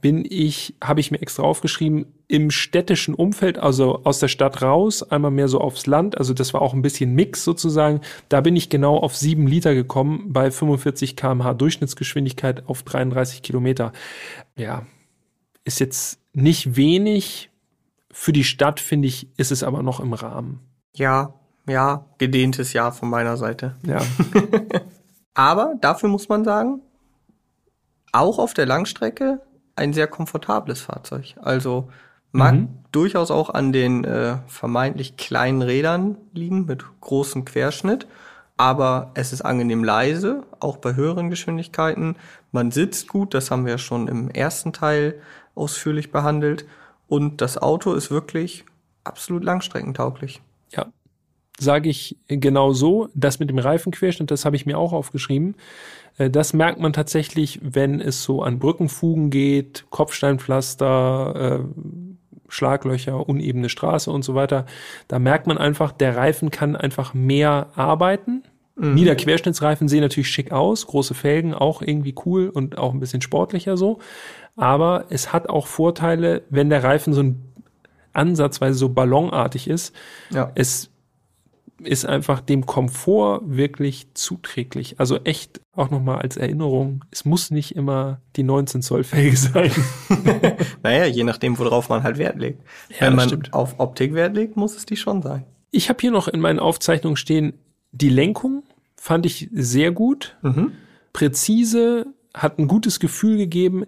bin 0.00 0.26
ich, 0.28 0.74
habe 0.84 1.00
ich 1.00 1.10
mir 1.10 1.22
extra 1.22 1.42
aufgeschrieben, 1.42 2.04
im 2.28 2.50
städtischen 2.50 3.14
Umfeld, 3.14 3.58
also 3.58 4.04
aus 4.04 4.18
der 4.18 4.28
Stadt 4.28 4.60
raus, 4.60 5.02
einmal 5.02 5.30
mehr 5.30 5.48
so 5.48 5.60
aufs 5.60 5.86
Land, 5.86 6.18
also 6.18 6.34
das 6.34 6.52
war 6.52 6.60
auch 6.60 6.74
ein 6.74 6.82
bisschen 6.82 7.14
Mix 7.14 7.42
sozusagen. 7.42 8.02
Da 8.28 8.42
bin 8.42 8.54
ich 8.54 8.68
genau 8.68 8.98
auf 8.98 9.16
sieben 9.16 9.46
Liter 9.46 9.74
gekommen 9.74 10.32
bei 10.32 10.50
45 10.50 11.16
kmh 11.16 11.54
Durchschnittsgeschwindigkeit 11.54 12.68
auf 12.68 12.82
33 12.82 13.40
Kilometer. 13.40 13.92
Ja, 14.56 14.84
ist 15.64 15.80
jetzt 15.80 16.18
nicht 16.34 16.76
wenig. 16.76 17.50
Für 18.12 18.32
die 18.32 18.44
Stadt, 18.44 18.80
finde 18.80 19.08
ich, 19.08 19.28
ist 19.38 19.52
es 19.52 19.62
aber 19.62 19.82
noch 19.82 20.00
im 20.00 20.12
Rahmen. 20.12 20.60
Ja, 20.94 21.32
ja, 21.66 22.04
gedehntes 22.18 22.74
Jahr 22.74 22.92
von 22.92 23.08
meiner 23.08 23.38
Seite. 23.38 23.74
Ja, 23.86 24.02
Aber 25.34 25.74
dafür 25.80 26.08
muss 26.08 26.28
man 26.28 26.44
sagen, 26.44 26.80
auch 28.14 28.38
auf 28.38 28.54
der 28.54 28.66
Langstrecke 28.66 29.40
ein 29.76 29.92
sehr 29.92 30.06
komfortables 30.06 30.80
Fahrzeug. 30.82 31.34
Also 31.42 31.88
mag 32.32 32.54
Mhm. 32.54 32.68
durchaus 32.92 33.30
auch 33.30 33.50
an 33.50 33.72
den 33.72 34.04
äh, 34.04 34.38
vermeintlich 34.46 35.16
kleinen 35.16 35.62
Rädern 35.62 36.16
liegen 36.32 36.66
mit 36.66 36.84
großem 37.00 37.44
Querschnitt. 37.44 38.06
Aber 38.56 39.10
es 39.14 39.32
ist 39.32 39.42
angenehm 39.42 39.82
leise, 39.82 40.44
auch 40.60 40.76
bei 40.76 40.94
höheren 40.94 41.28
Geschwindigkeiten. 41.28 42.14
Man 42.52 42.70
sitzt 42.70 43.08
gut, 43.08 43.34
das 43.34 43.50
haben 43.50 43.66
wir 43.66 43.78
schon 43.78 44.06
im 44.06 44.30
ersten 44.30 44.72
Teil 44.72 45.20
ausführlich 45.56 46.12
behandelt. 46.12 46.64
Und 47.08 47.40
das 47.40 47.58
Auto 47.58 47.94
ist 47.94 48.10
wirklich 48.12 48.64
absolut 49.02 49.42
langstreckentauglich. 49.44 50.40
ja. 50.72 50.86
Sage 51.58 51.88
ich 51.88 52.16
genau 52.26 52.72
so. 52.72 53.08
Das 53.14 53.38
mit 53.38 53.48
dem 53.48 53.58
Reifenquerschnitt, 53.58 54.30
das 54.30 54.44
habe 54.44 54.56
ich 54.56 54.66
mir 54.66 54.76
auch 54.76 54.92
aufgeschrieben. 54.92 55.54
Äh, 56.18 56.30
Das 56.30 56.52
merkt 56.52 56.80
man 56.80 56.92
tatsächlich, 56.92 57.60
wenn 57.62 58.00
es 58.00 58.22
so 58.22 58.42
an 58.42 58.58
Brückenfugen 58.58 59.30
geht, 59.30 59.86
Kopfsteinpflaster, 59.90 61.60
äh, 61.60 61.64
Schlaglöcher, 62.48 63.28
unebene 63.28 63.68
Straße 63.68 64.10
und 64.10 64.24
so 64.24 64.34
weiter. 64.34 64.66
Da 65.08 65.18
merkt 65.18 65.46
man 65.46 65.58
einfach, 65.58 65.92
der 65.92 66.16
Reifen 66.16 66.50
kann 66.50 66.76
einfach 66.76 67.14
mehr 67.14 67.68
arbeiten. 67.74 68.44
Niederquerschnittsreifen 68.76 69.86
sehen 69.86 70.00
natürlich 70.00 70.28
schick 70.28 70.50
aus, 70.50 70.86
große 70.88 71.14
Felgen 71.14 71.54
auch 71.54 71.80
irgendwie 71.80 72.14
cool 72.26 72.48
und 72.48 72.76
auch 72.76 72.92
ein 72.92 72.98
bisschen 72.98 73.20
sportlicher 73.20 73.76
so. 73.76 74.00
Aber 74.56 75.06
es 75.10 75.32
hat 75.32 75.48
auch 75.48 75.68
Vorteile, 75.68 76.42
wenn 76.50 76.70
der 76.70 76.82
Reifen 76.82 77.12
so 77.12 77.22
ein 77.22 77.42
ansatzweise 78.12 78.76
so 78.76 78.88
ballonartig 78.88 79.68
ist. 79.68 79.94
Ja. 80.30 80.50
Es 80.54 80.90
ist 81.86 82.04
einfach 82.06 82.40
dem 82.40 82.66
Komfort 82.66 83.42
wirklich 83.44 84.08
zuträglich. 84.14 84.98
Also 84.98 85.18
echt 85.24 85.60
auch 85.74 85.90
nochmal 85.90 86.18
als 86.18 86.36
Erinnerung, 86.36 87.04
es 87.10 87.24
muss 87.24 87.50
nicht 87.50 87.76
immer 87.76 88.20
die 88.36 88.42
19 88.42 88.82
Zoll 88.82 89.04
Felge 89.04 89.36
sein. 89.36 89.70
Naja, 90.82 91.06
je 91.06 91.24
nachdem, 91.24 91.58
worauf 91.58 91.88
man 91.88 92.02
halt 92.02 92.18
Wert 92.18 92.38
legt. 92.38 92.62
Ja, 92.90 93.06
Wenn 93.06 93.16
man 93.16 93.28
stimmt. 93.28 93.52
auf 93.52 93.78
Optik 93.78 94.14
Wert 94.14 94.34
legt, 94.36 94.56
muss 94.56 94.76
es 94.76 94.86
die 94.86 94.96
schon 94.96 95.22
sein. 95.22 95.44
Ich 95.70 95.88
habe 95.88 95.98
hier 96.00 96.10
noch 96.10 96.28
in 96.28 96.40
meinen 96.40 96.58
Aufzeichnungen 96.58 97.16
stehen, 97.16 97.54
die 97.92 98.10
Lenkung 98.10 98.62
fand 98.96 99.26
ich 99.26 99.48
sehr 99.52 99.92
gut. 99.92 100.36
Mhm. 100.42 100.72
Präzise, 101.12 102.06
hat 102.34 102.58
ein 102.58 102.68
gutes 102.68 103.00
Gefühl 103.00 103.36
gegeben. 103.36 103.84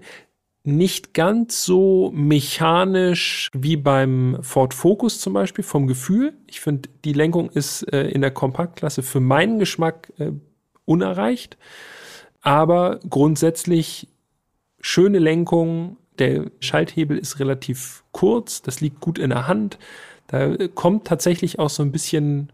Nicht 0.69 1.15
ganz 1.15 1.65
so 1.65 2.11
mechanisch 2.13 3.53
wie 3.55 3.77
beim 3.77 4.39
Ford 4.41 4.75
Focus 4.75 5.21
zum 5.21 5.33
Beispiel 5.33 5.63
vom 5.63 5.87
Gefühl. 5.87 6.33
Ich 6.49 6.59
finde, 6.59 6.89
die 7.05 7.13
Lenkung 7.13 7.51
ist 7.51 7.83
äh, 7.93 8.09
in 8.09 8.21
der 8.21 8.33
Kompaktklasse 8.33 9.05
für 9.05 9.21
meinen 9.21 9.61
Geschmack 9.61 10.13
äh, 10.19 10.33
unerreicht. 10.85 11.57
Aber 12.41 12.99
grundsätzlich 13.09 14.09
schöne 14.81 15.21
Lenkung. 15.21 15.99
Der 16.19 16.51
Schalthebel 16.59 17.17
ist 17.17 17.39
relativ 17.39 18.03
kurz. 18.11 18.61
Das 18.61 18.81
liegt 18.81 18.99
gut 18.99 19.21
in 19.21 19.31
der 19.31 19.47
Hand. 19.47 19.79
Da 20.27 20.47
äh, 20.47 20.69
kommt 20.69 21.07
tatsächlich 21.07 21.61
auch 21.61 21.71
so 21.71 21.85
ein 21.85 21.93
bisschen 21.93 22.51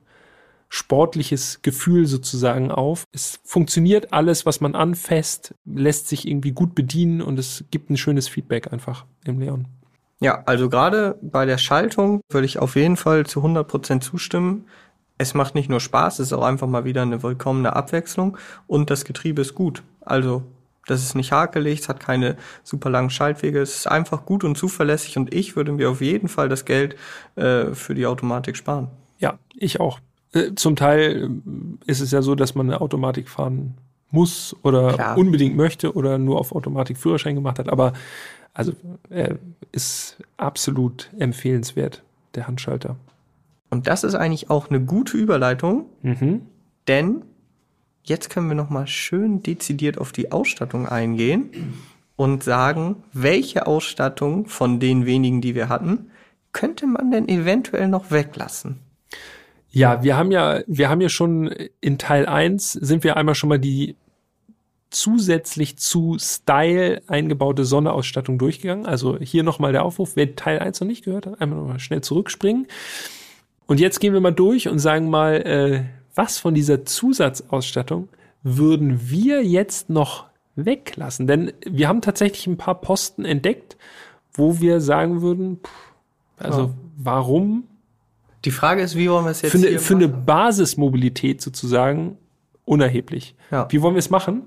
sportliches 0.72 1.60
Gefühl 1.60 2.06
sozusagen 2.06 2.70
auf. 2.70 3.04
Es 3.12 3.40
funktioniert 3.44 4.14
alles, 4.14 4.46
was 4.46 4.62
man 4.62 4.74
anfasst, 4.74 5.54
lässt 5.66 6.08
sich 6.08 6.26
irgendwie 6.26 6.52
gut 6.52 6.74
bedienen 6.74 7.20
und 7.20 7.38
es 7.38 7.64
gibt 7.70 7.90
ein 7.90 7.98
schönes 7.98 8.26
Feedback 8.26 8.72
einfach 8.72 9.04
im 9.26 9.38
Leon. 9.38 9.66
Ja, 10.20 10.42
also 10.46 10.70
gerade 10.70 11.18
bei 11.20 11.44
der 11.44 11.58
Schaltung 11.58 12.22
würde 12.30 12.46
ich 12.46 12.58
auf 12.58 12.74
jeden 12.74 12.96
Fall 12.96 13.26
zu 13.26 13.40
100% 13.44 14.00
zustimmen. 14.00 14.64
Es 15.18 15.34
macht 15.34 15.54
nicht 15.54 15.68
nur 15.68 15.78
Spaß, 15.78 16.20
es 16.20 16.28
ist 16.28 16.32
auch 16.32 16.44
einfach 16.44 16.66
mal 16.66 16.86
wieder 16.86 17.02
eine 17.02 17.22
willkommene 17.22 17.76
Abwechslung 17.76 18.38
und 18.66 18.88
das 18.88 19.04
Getriebe 19.04 19.42
ist 19.42 19.54
gut. 19.54 19.82
Also 20.00 20.42
das 20.86 21.02
ist 21.02 21.14
nicht 21.14 21.32
hakelig, 21.32 21.80
es 21.80 21.90
hat 21.90 22.00
keine 22.00 22.38
super 22.62 22.88
langen 22.88 23.10
Schaltwege, 23.10 23.60
es 23.60 23.76
ist 23.76 23.88
einfach 23.88 24.24
gut 24.24 24.42
und 24.42 24.56
zuverlässig 24.56 25.18
und 25.18 25.34
ich 25.34 25.54
würde 25.54 25.72
mir 25.72 25.90
auf 25.90 26.00
jeden 26.00 26.28
Fall 26.28 26.48
das 26.48 26.64
Geld 26.64 26.96
äh, 27.36 27.74
für 27.74 27.94
die 27.94 28.06
Automatik 28.06 28.56
sparen. 28.56 28.88
Ja, 29.18 29.38
ich 29.54 29.78
auch. 29.78 30.00
Äh, 30.32 30.54
Zum 30.54 30.76
Teil 30.76 31.22
ähm, 31.24 31.78
ist 31.86 32.00
es 32.00 32.10
ja 32.10 32.22
so, 32.22 32.34
dass 32.34 32.54
man 32.54 32.68
eine 32.68 32.80
Automatik 32.80 33.28
fahren 33.28 33.74
muss 34.10 34.54
oder 34.62 34.92
Klar. 34.94 35.16
unbedingt 35.18 35.56
möchte 35.56 35.94
oder 35.94 36.18
nur 36.18 36.38
auf 36.38 36.52
Automatik 36.54 36.98
Führerschein 36.98 37.34
gemacht 37.34 37.58
hat. 37.58 37.68
Aber 37.68 37.92
also 38.54 38.72
äh, 39.08 39.36
ist 39.72 40.18
absolut 40.36 41.10
empfehlenswert, 41.18 42.02
der 42.34 42.46
Handschalter. 42.46 42.96
Und 43.70 43.86
das 43.86 44.04
ist 44.04 44.14
eigentlich 44.14 44.50
auch 44.50 44.68
eine 44.68 44.80
gute 44.80 45.16
Überleitung, 45.16 45.86
Mhm. 46.02 46.42
denn 46.88 47.22
jetzt 48.04 48.28
können 48.28 48.48
wir 48.48 48.54
noch 48.54 48.68
mal 48.68 48.86
schön 48.86 49.42
dezidiert 49.42 49.96
auf 49.96 50.12
die 50.12 50.30
Ausstattung 50.30 50.86
eingehen 50.86 51.48
und 52.16 52.42
sagen, 52.44 52.96
welche 53.14 53.66
Ausstattung 53.66 54.46
von 54.46 54.78
den 54.78 55.06
wenigen, 55.06 55.40
die 55.40 55.54
wir 55.54 55.70
hatten, 55.70 56.10
könnte 56.52 56.86
man 56.86 57.10
denn 57.10 57.28
eventuell 57.28 57.88
noch 57.88 58.10
weglassen? 58.10 58.80
Ja, 59.72 60.02
wir 60.02 60.16
haben 60.16 60.30
ja, 60.30 60.60
wir 60.66 60.88
haben 60.90 61.00
ja 61.00 61.08
schon 61.08 61.48
in 61.80 61.98
Teil 61.98 62.26
1 62.26 62.72
sind 62.72 63.04
wir 63.04 63.16
einmal 63.16 63.34
schon 63.34 63.48
mal 63.48 63.58
die 63.58 63.96
zusätzlich 64.90 65.78
zu 65.78 66.18
Style 66.18 67.02
eingebaute 67.06 67.64
Sonneausstattung 67.64 68.38
durchgegangen. 68.38 68.84
Also 68.84 69.18
hier 69.18 69.42
nochmal 69.42 69.72
der 69.72 69.84
Aufruf, 69.84 70.14
wer 70.14 70.36
Teil 70.36 70.58
1 70.58 70.80
noch 70.80 70.86
nicht 70.86 71.04
gehört 71.04 71.26
hat, 71.26 71.40
einmal 71.40 71.58
nochmal 71.58 71.80
schnell 71.80 72.02
zurückspringen. 72.02 72.66
Und 73.66 73.80
jetzt 73.80 74.00
gehen 74.00 74.12
wir 74.12 74.20
mal 74.20 74.32
durch 74.32 74.68
und 74.68 74.78
sagen 74.78 75.08
mal, 75.08 75.34
äh, 75.36 75.84
was 76.14 76.38
von 76.38 76.54
dieser 76.54 76.84
Zusatzausstattung 76.84 78.08
würden 78.42 79.10
wir 79.10 79.42
jetzt 79.42 79.88
noch 79.88 80.26
weglassen? 80.56 81.26
Denn 81.26 81.52
wir 81.64 81.88
haben 81.88 82.02
tatsächlich 82.02 82.46
ein 82.46 82.58
paar 82.58 82.80
Posten 82.80 83.24
entdeckt, 83.24 83.78
wo 84.34 84.60
wir 84.60 84.80
sagen 84.80 85.22
würden, 85.22 85.60
pff, 85.64 85.92
also 86.38 86.60
ja. 86.60 86.70
warum? 86.98 87.64
Die 88.44 88.50
Frage 88.50 88.82
ist, 88.82 88.96
wie 88.96 89.08
wollen 89.10 89.24
wir 89.24 89.30
es 89.30 89.42
jetzt 89.42 89.52
für, 89.52 89.58
eine, 89.58 89.78
für 89.78 89.94
eine 89.94 90.08
Basismobilität 90.08 91.40
sozusagen 91.40 92.18
unerheblich. 92.64 93.34
Ja. 93.50 93.66
Wie 93.70 93.82
wollen 93.82 93.94
wir 93.94 94.00
es 94.00 94.10
machen? 94.10 94.44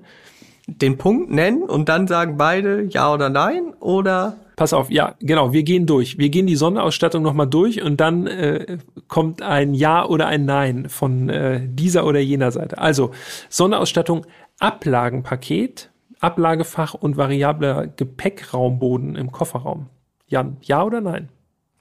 Den 0.68 0.98
Punkt 0.98 1.30
nennen 1.30 1.64
und 1.64 1.90
dann 1.90 2.08
sagen 2.08 2.38
beide 2.38 2.84
ja 2.84 3.14
oder 3.14 3.30
nein 3.30 3.74
oder 3.80 4.38
Pass 4.56 4.72
auf, 4.72 4.90
ja, 4.90 5.16
genau, 5.20 5.52
wir 5.52 5.64
gehen 5.64 5.86
durch. 5.86 6.18
Wir 6.18 6.30
gehen 6.30 6.48
die 6.48 6.56
Sonnenausstattung 6.56 7.22
nochmal 7.22 7.48
durch 7.48 7.82
und 7.82 8.00
dann 8.00 8.26
äh, 8.26 8.78
kommt 9.10 9.42
ein 9.42 9.74
Ja 9.74 10.06
oder 10.06 10.28
ein 10.28 10.46
Nein 10.46 10.88
von 10.88 11.28
äh, 11.28 11.68
dieser 11.68 12.06
oder 12.06 12.22
jener 12.22 12.52
Seite. 12.52 12.78
Also 12.78 13.12
Sonneausstattung, 13.50 14.26
Ablagenpaket, 14.60 15.92
Ablagefach 16.22 16.94
und 16.94 17.18
variabler 17.18 17.88
Gepäckraumboden 17.88 19.18
im 19.18 19.34
Kofferraum. 19.34 19.88
Jan, 20.28 20.56
ja 20.62 20.84
oder 20.84 21.02
nein? 21.02 21.28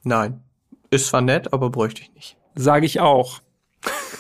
Nein. 0.03 0.41
Ist 0.95 1.09
zwar 1.09 1.23
nett, 1.23 1.53
aber 1.53 1.71
bräuchte 1.71 2.03
ich 2.03 2.15
nicht. 2.15 2.37
Sage 2.55 2.87
ich 2.87 3.01
auch. 3.01 3.41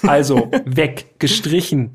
Also 0.03 0.51
weg, 0.65 1.21
gestrichen. 1.21 1.93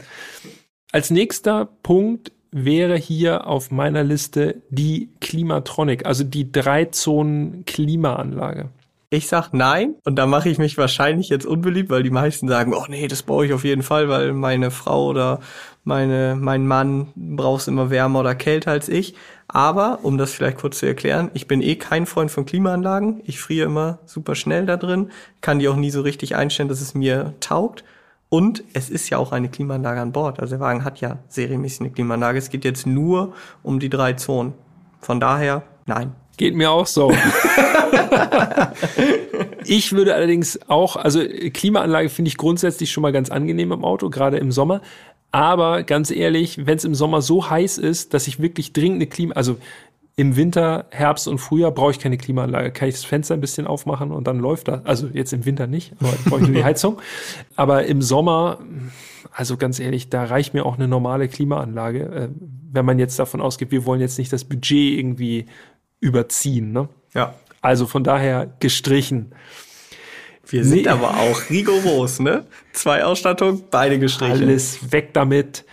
Als 0.93 1.09
nächster 1.09 1.67
Punkt 1.83 2.31
wäre 2.51 2.95
hier 2.95 3.45
auf 3.45 3.71
meiner 3.71 4.05
Liste 4.05 4.61
die 4.69 5.09
Klimatronic, 5.19 6.05
also 6.05 6.23
die 6.23 6.49
Drei-Zonen-Klimaanlage. 6.49 8.69
Ich 9.11 9.27
sag 9.27 9.53
nein 9.53 9.95
und 10.05 10.15
da 10.15 10.27
mache 10.27 10.47
ich 10.49 10.59
mich 10.59 10.77
wahrscheinlich 10.77 11.27
jetzt 11.29 11.45
unbeliebt, 11.45 11.89
weil 11.89 12.03
die 12.03 12.09
meisten 12.09 12.47
sagen, 12.47 12.73
oh 12.73 12.85
nee, 12.87 13.09
das 13.09 13.23
brauche 13.23 13.45
ich 13.45 13.51
auf 13.53 13.65
jeden 13.65 13.83
Fall, 13.83 14.07
weil 14.07 14.31
meine 14.33 14.71
Frau 14.71 15.07
oder 15.07 15.41
meine, 15.83 16.37
mein 16.39 16.65
Mann 16.67 17.07
braucht 17.15 17.67
immer 17.67 17.89
wärmer 17.89 18.21
oder 18.21 18.35
kälter 18.35 18.71
als 18.71 18.87
ich. 18.87 19.15
Aber, 19.51 19.99
um 20.03 20.19
das 20.19 20.31
vielleicht 20.31 20.59
kurz 20.59 20.77
zu 20.77 20.85
erklären, 20.85 21.31
ich 21.33 21.47
bin 21.47 21.61
eh 21.61 21.75
kein 21.75 22.05
Freund 22.05 22.29
von 22.29 22.45
Klimaanlagen. 22.45 23.21
Ich 23.25 23.39
friere 23.39 23.65
immer 23.65 23.97
super 24.05 24.35
schnell 24.35 24.67
da 24.67 24.77
drin, 24.77 25.09
kann 25.41 25.57
die 25.57 25.67
auch 25.67 25.75
nie 25.75 25.89
so 25.89 26.01
richtig 26.01 26.35
einstellen, 26.35 26.69
dass 26.69 26.81
es 26.81 26.93
mir 26.93 27.33
taugt. 27.39 27.83
Und 28.29 28.63
es 28.73 28.91
ist 28.91 29.09
ja 29.09 29.17
auch 29.17 29.31
eine 29.31 29.49
Klimaanlage 29.49 30.01
an 30.01 30.11
Bord. 30.11 30.39
Also 30.39 30.51
der 30.51 30.59
Wagen 30.59 30.83
hat 30.83 31.01
ja 31.01 31.17
serienmäßig 31.29 31.81
eine 31.81 31.89
Klimaanlage. 31.89 32.37
Es 32.37 32.51
geht 32.51 32.63
jetzt 32.63 32.85
nur 32.85 33.33
um 33.63 33.79
die 33.79 33.89
drei 33.89 34.13
Zonen. 34.13 34.53
Von 35.01 35.19
daher, 35.19 35.63
nein. 35.87 36.11
Geht 36.37 36.53
mir 36.53 36.69
auch 36.69 36.85
so. 36.85 37.11
ich 39.65 39.93
würde 39.93 40.13
allerdings 40.13 40.59
auch, 40.69 40.95
also 40.95 41.21
Klimaanlage 41.53 42.09
finde 42.09 42.29
ich 42.29 42.37
grundsätzlich 42.37 42.91
schon 42.91 43.01
mal 43.01 43.11
ganz 43.11 43.31
angenehm 43.31 43.71
im 43.71 43.83
Auto, 43.83 44.11
gerade 44.11 44.37
im 44.37 44.51
Sommer. 44.51 44.81
Aber 45.31 45.83
ganz 45.83 46.11
ehrlich, 46.11 46.65
wenn 46.65 46.77
es 46.77 46.83
im 46.83 46.95
Sommer 46.95 47.21
so 47.21 47.49
heiß 47.49 47.77
ist, 47.77 48.13
dass 48.13 48.27
ich 48.27 48.39
wirklich 48.39 48.73
dringend 48.73 48.97
eine 48.97 49.07
Klima, 49.07 49.35
also 49.35 49.57
im 50.15 50.35
Winter, 50.35 50.87
Herbst 50.89 51.29
und 51.29 51.37
Frühjahr 51.37 51.71
brauche 51.71 51.91
ich 51.91 51.99
keine 51.99 52.17
Klimaanlage. 52.17 52.71
Kann 52.71 52.89
ich 52.89 52.95
das 52.95 53.05
Fenster 53.05 53.35
ein 53.35 53.41
bisschen 53.41 53.67
aufmachen 53.67 54.11
und 54.11 54.27
dann 54.27 54.39
läuft 54.39 54.67
das. 54.67 54.85
Also 54.85 55.07
jetzt 55.13 55.31
im 55.31 55.45
Winter 55.45 55.65
nicht, 55.65 55.93
aber 56.01 56.11
brauche 56.25 56.41
ich 56.41 56.47
nur 56.47 56.57
die 56.57 56.63
Heizung. 56.65 56.99
Aber 57.55 57.85
im 57.85 58.01
Sommer, 58.01 58.59
also 59.31 59.55
ganz 59.55 59.79
ehrlich, 59.79 60.09
da 60.09 60.25
reicht 60.25 60.53
mir 60.53 60.65
auch 60.65 60.75
eine 60.75 60.89
normale 60.89 61.29
Klimaanlage, 61.29 61.99
äh, 61.99 62.29
wenn 62.71 62.85
man 62.85 62.99
jetzt 62.99 63.17
davon 63.17 63.39
ausgeht, 63.39 63.71
wir 63.71 63.85
wollen 63.85 64.01
jetzt 64.01 64.17
nicht 64.17 64.33
das 64.33 64.43
Budget 64.43 64.99
irgendwie 64.99 65.45
überziehen. 66.01 66.73
Ne? 66.73 66.89
Ja. 67.13 67.35
Also 67.61 67.85
von 67.87 68.03
daher 68.03 68.53
gestrichen. 68.59 69.33
Wir 70.49 70.65
sind 70.65 70.83
nee. 70.83 70.87
aber 70.87 71.17
auch 71.17 71.49
rigoros, 71.49 72.19
ne? 72.19 72.45
Zwei 72.73 73.03
Ausstattung, 73.03 73.63
beide 73.69 73.99
gestrichen. 73.99 74.43
Alles 74.43 74.91
weg 74.91 75.13
damit. 75.13 75.65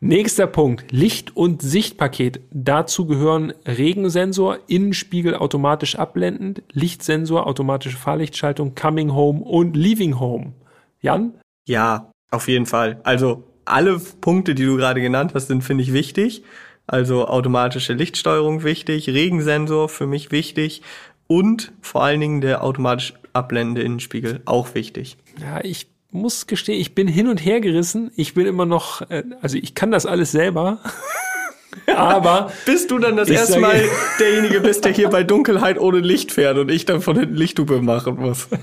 Nächster 0.00 0.46
Punkt, 0.46 0.92
Licht- 0.92 1.36
und 1.36 1.62
Sichtpaket. 1.62 2.40
Dazu 2.52 3.06
gehören 3.06 3.52
Regensensor, 3.66 4.58
Innenspiegel 4.68 5.34
automatisch 5.34 5.96
abblendend, 5.96 6.62
Lichtsensor, 6.72 7.46
automatische 7.46 7.96
Fahrlichtschaltung, 7.96 8.74
Coming 8.74 9.12
Home 9.12 9.40
und 9.40 9.76
Leaving 9.76 10.20
Home. 10.20 10.52
Jan? 11.00 11.34
Ja, 11.66 12.12
auf 12.30 12.48
jeden 12.48 12.66
Fall. 12.66 13.00
Also 13.02 13.44
alle 13.64 13.98
Punkte, 13.98 14.54
die 14.54 14.64
du 14.64 14.76
gerade 14.76 15.00
genannt 15.00 15.32
hast, 15.34 15.48
sind, 15.48 15.62
finde 15.62 15.82
ich, 15.82 15.92
wichtig. 15.92 16.42
Also 16.86 17.26
automatische 17.26 17.94
Lichtsteuerung 17.94 18.62
wichtig, 18.62 19.08
Regensensor 19.08 19.88
für 19.88 20.06
mich 20.06 20.30
wichtig 20.30 20.82
und 21.26 21.72
vor 21.80 22.04
allen 22.04 22.20
Dingen 22.20 22.40
der 22.40 22.62
automatisch 22.62 23.14
abblendende 23.36 23.82
Innenspiegel 23.82 24.40
auch 24.44 24.74
wichtig. 24.74 25.16
Ja, 25.40 25.60
ich 25.62 25.88
muss 26.10 26.46
gestehen, 26.46 26.80
ich 26.80 26.94
bin 26.94 27.08
hin 27.08 27.28
und 27.28 27.44
her 27.44 27.60
gerissen. 27.60 28.10
Ich 28.16 28.34
bin 28.34 28.46
immer 28.46 28.66
noch, 28.66 29.08
äh, 29.10 29.24
also 29.42 29.56
ich 29.58 29.74
kann 29.74 29.90
das 29.90 30.06
alles 30.06 30.32
selber. 30.32 30.80
Aber 31.94 32.52
bist 32.64 32.90
du 32.90 32.98
dann 32.98 33.16
das 33.16 33.28
erste 33.28 33.60
Mal 33.60 33.84
derjenige 34.18 34.60
bist, 34.60 34.84
der 34.84 34.92
hier 34.92 35.08
bei 35.08 35.22
Dunkelheit 35.22 35.78
ohne 35.78 36.00
Licht 36.00 36.32
fährt 36.32 36.58
und 36.58 36.70
ich 36.70 36.84
dann 36.84 37.00
von 37.02 37.18
hinten 37.18 37.36
Lichthupe 37.36 37.82
machen 37.82 38.16
muss? 38.16 38.48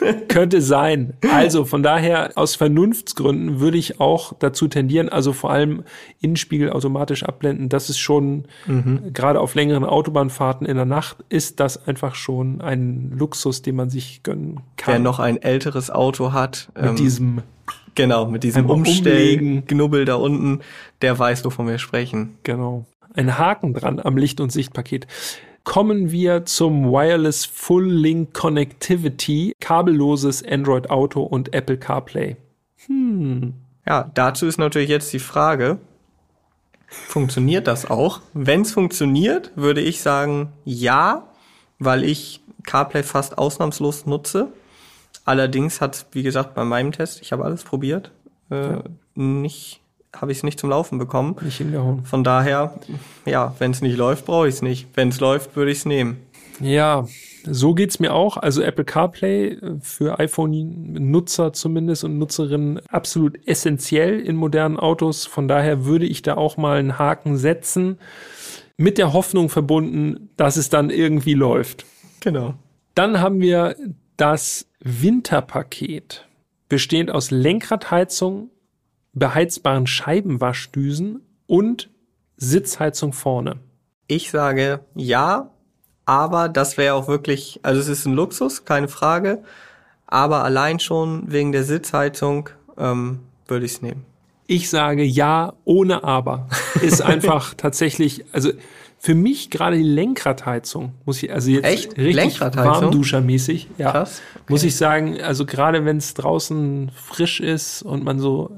Könnte 0.28 0.60
sein. 0.60 1.14
Also 1.32 1.64
von 1.64 1.82
daher, 1.82 2.32
aus 2.36 2.54
Vernunftsgründen 2.54 3.60
würde 3.60 3.78
ich 3.78 4.00
auch 4.00 4.32
dazu 4.38 4.68
tendieren, 4.68 5.08
also 5.08 5.32
vor 5.32 5.50
allem 5.50 5.84
Innenspiegel 6.20 6.70
automatisch 6.70 7.22
abblenden. 7.22 7.68
Das 7.68 7.90
ist 7.90 7.98
schon, 7.98 8.44
mhm. 8.66 9.12
gerade 9.12 9.40
auf 9.40 9.54
längeren 9.54 9.84
Autobahnfahrten 9.84 10.66
in 10.66 10.76
der 10.76 10.84
Nacht, 10.84 11.18
ist 11.28 11.60
das 11.60 11.86
einfach 11.86 12.14
schon 12.14 12.60
ein 12.60 13.12
Luxus, 13.16 13.62
den 13.62 13.76
man 13.76 13.90
sich 13.90 14.22
gönnen 14.22 14.60
kann. 14.76 14.94
Wer 14.94 14.98
noch 15.00 15.18
ein 15.18 15.40
älteres 15.40 15.90
Auto 15.90 16.32
hat, 16.32 16.70
mit 16.74 16.90
ähm, 16.90 16.96
diesem 16.96 17.42
Genau, 17.94 18.26
mit 18.26 18.44
diesem 18.44 18.70
Umstellgnubbel 18.70 20.04
da 20.04 20.14
unten, 20.14 20.60
der 21.02 21.18
weiß, 21.18 21.44
wovon 21.44 21.66
wir 21.66 21.78
sprechen. 21.78 22.38
Genau. 22.44 22.86
Ein 23.14 23.38
Haken 23.38 23.74
dran 23.74 23.98
am 23.98 24.16
Licht- 24.16 24.40
und 24.40 24.52
Sichtpaket 24.52 25.08
kommen 25.68 26.10
wir 26.10 26.46
zum 26.46 26.90
Wireless 26.90 27.44
Full 27.44 27.92
Link 27.92 28.32
Connectivity, 28.32 29.52
kabelloses 29.60 30.42
Android 30.42 30.88
Auto 30.88 31.22
und 31.22 31.52
Apple 31.52 31.76
CarPlay. 31.76 32.36
Hm. 32.86 33.52
Ja, 33.86 34.10
dazu 34.14 34.46
ist 34.46 34.56
natürlich 34.56 34.88
jetzt 34.88 35.12
die 35.12 35.18
Frage, 35.18 35.78
funktioniert 36.86 37.66
das 37.66 37.90
auch? 37.90 38.22
Wenn 38.32 38.62
es 38.62 38.72
funktioniert, 38.72 39.52
würde 39.56 39.82
ich 39.82 40.00
sagen 40.00 40.54
ja, 40.64 41.28
weil 41.78 42.02
ich 42.02 42.40
CarPlay 42.64 43.02
fast 43.02 43.36
ausnahmslos 43.36 44.06
nutze. 44.06 44.48
Allerdings 45.26 45.82
hat, 45.82 46.06
wie 46.12 46.22
gesagt, 46.22 46.54
bei 46.54 46.64
meinem 46.64 46.92
Test, 46.92 47.20
ich 47.20 47.30
habe 47.30 47.44
alles 47.44 47.64
probiert, 47.64 48.10
äh, 48.50 48.70
ja. 48.70 48.84
nicht 49.16 49.82
habe 50.16 50.32
ich 50.32 50.38
es 50.38 50.44
nicht 50.44 50.58
zum 50.58 50.70
Laufen 50.70 50.98
bekommen. 50.98 51.36
Nicht 51.42 51.58
hingehauen. 51.58 52.04
Von 52.04 52.24
daher, 52.24 52.78
ja, 53.26 53.54
wenn 53.58 53.70
es 53.70 53.82
nicht 53.82 53.96
läuft, 53.96 54.26
brauche 54.26 54.48
ich 54.48 54.54
es 54.54 54.62
nicht. 54.62 54.88
Wenn 54.94 55.08
es 55.08 55.20
läuft, 55.20 55.56
würde 55.56 55.70
ich 55.70 55.78
es 55.78 55.84
nehmen. 55.84 56.18
Ja, 56.60 57.06
so 57.44 57.74
geht's 57.74 58.00
mir 58.00 58.12
auch. 58.12 58.36
Also 58.36 58.62
Apple 58.62 58.84
CarPlay 58.84 59.52
äh, 59.52 59.80
für 59.80 60.18
iPhone-Nutzer 60.18 61.52
zumindest 61.52 62.04
und 62.04 62.18
Nutzerinnen 62.18 62.80
absolut 62.88 63.38
essentiell 63.46 64.20
in 64.20 64.36
modernen 64.36 64.76
Autos. 64.76 65.26
Von 65.26 65.48
daher 65.48 65.84
würde 65.84 66.06
ich 66.06 66.22
da 66.22 66.36
auch 66.36 66.56
mal 66.56 66.78
einen 66.78 66.98
Haken 66.98 67.36
setzen. 67.36 67.98
Mit 68.76 68.98
der 68.98 69.12
Hoffnung 69.12 69.48
verbunden, 69.48 70.30
dass 70.36 70.56
es 70.56 70.68
dann 70.68 70.90
irgendwie 70.90 71.34
läuft. 71.34 71.84
Genau. 72.20 72.54
Dann 72.94 73.20
haben 73.20 73.40
wir 73.40 73.76
das 74.16 74.66
Winterpaket, 74.80 76.26
bestehend 76.68 77.10
aus 77.10 77.30
Lenkradheizung, 77.30 78.50
beheizbaren 79.18 79.86
Scheibenwaschdüsen 79.86 81.20
und 81.46 81.90
Sitzheizung 82.36 83.12
vorne? 83.12 83.56
Ich 84.06 84.30
sage 84.30 84.80
ja, 84.94 85.50
aber 86.06 86.48
das 86.48 86.78
wäre 86.78 86.94
auch 86.94 87.08
wirklich, 87.08 87.60
also 87.62 87.80
es 87.80 87.88
ist 87.88 88.06
ein 88.06 88.14
Luxus, 88.14 88.64
keine 88.64 88.88
Frage, 88.88 89.42
aber 90.06 90.44
allein 90.44 90.80
schon 90.80 91.30
wegen 91.30 91.52
der 91.52 91.64
Sitzheizung 91.64 92.48
ähm, 92.78 93.20
würde 93.46 93.66
ich 93.66 93.72
es 93.72 93.82
nehmen. 93.82 94.06
Ich 94.46 94.70
sage 94.70 95.04
ja, 95.04 95.52
ohne 95.64 96.04
aber. 96.04 96.48
Ist 96.80 97.02
einfach 97.04 97.52
tatsächlich, 97.54 98.24
also 98.32 98.50
Für 99.00 99.14
mich 99.14 99.50
gerade 99.50 99.76
die 99.76 99.84
Lenkradheizung, 99.84 100.94
muss 101.04 101.22
ich, 101.22 101.32
also 101.32 101.50
jetzt 101.50 101.64
Echt? 101.64 101.96
richtig 101.98 102.40
warmduschermäßig, 102.40 103.68
ja. 103.78 103.92
Krass. 103.92 104.22
Muss 104.48 104.64
ich 104.64 104.74
sagen, 104.74 105.20
also 105.20 105.46
gerade 105.46 105.84
wenn 105.84 105.98
es 105.98 106.14
draußen 106.14 106.90
frisch 106.94 107.38
ist 107.40 107.82
und 107.82 108.02
man 108.02 108.18
so 108.18 108.50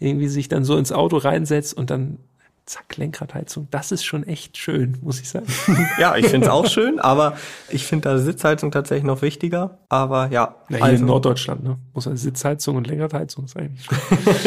irgendwie 0.00 0.28
sich 0.28 0.48
dann 0.48 0.64
so 0.64 0.76
ins 0.76 0.92
Auto 0.92 1.16
reinsetzt 1.16 1.76
und 1.76 1.90
dann 1.90 2.18
zack, 2.66 2.96
Lenkradheizung, 2.96 3.68
das 3.70 3.92
ist 3.92 4.04
schon 4.04 4.26
echt 4.26 4.56
schön, 4.56 4.96
muss 5.02 5.20
ich 5.20 5.28
sagen. 5.28 5.46
Ja, 5.98 6.16
ich 6.16 6.26
finde 6.26 6.46
es 6.46 6.52
auch 6.52 6.66
schön, 6.66 6.98
aber 6.98 7.36
ich 7.68 7.84
finde 7.84 8.08
da 8.08 8.18
Sitzheizung 8.18 8.70
tatsächlich 8.70 9.04
noch 9.04 9.22
wichtiger. 9.22 9.78
Aber 9.88 10.30
ja, 10.30 10.56
Ja, 10.70 10.86
hier 10.86 10.94
in 10.94 11.04
Norddeutschland, 11.04 11.62
ne? 11.62 11.76
Muss 11.92 12.06
eine 12.06 12.16
Sitzheizung 12.16 12.76
und 12.76 12.86
Lenkradheizung 12.86 13.44
ist 13.44 13.56
eigentlich 13.56 13.84
schon. 13.84 13.98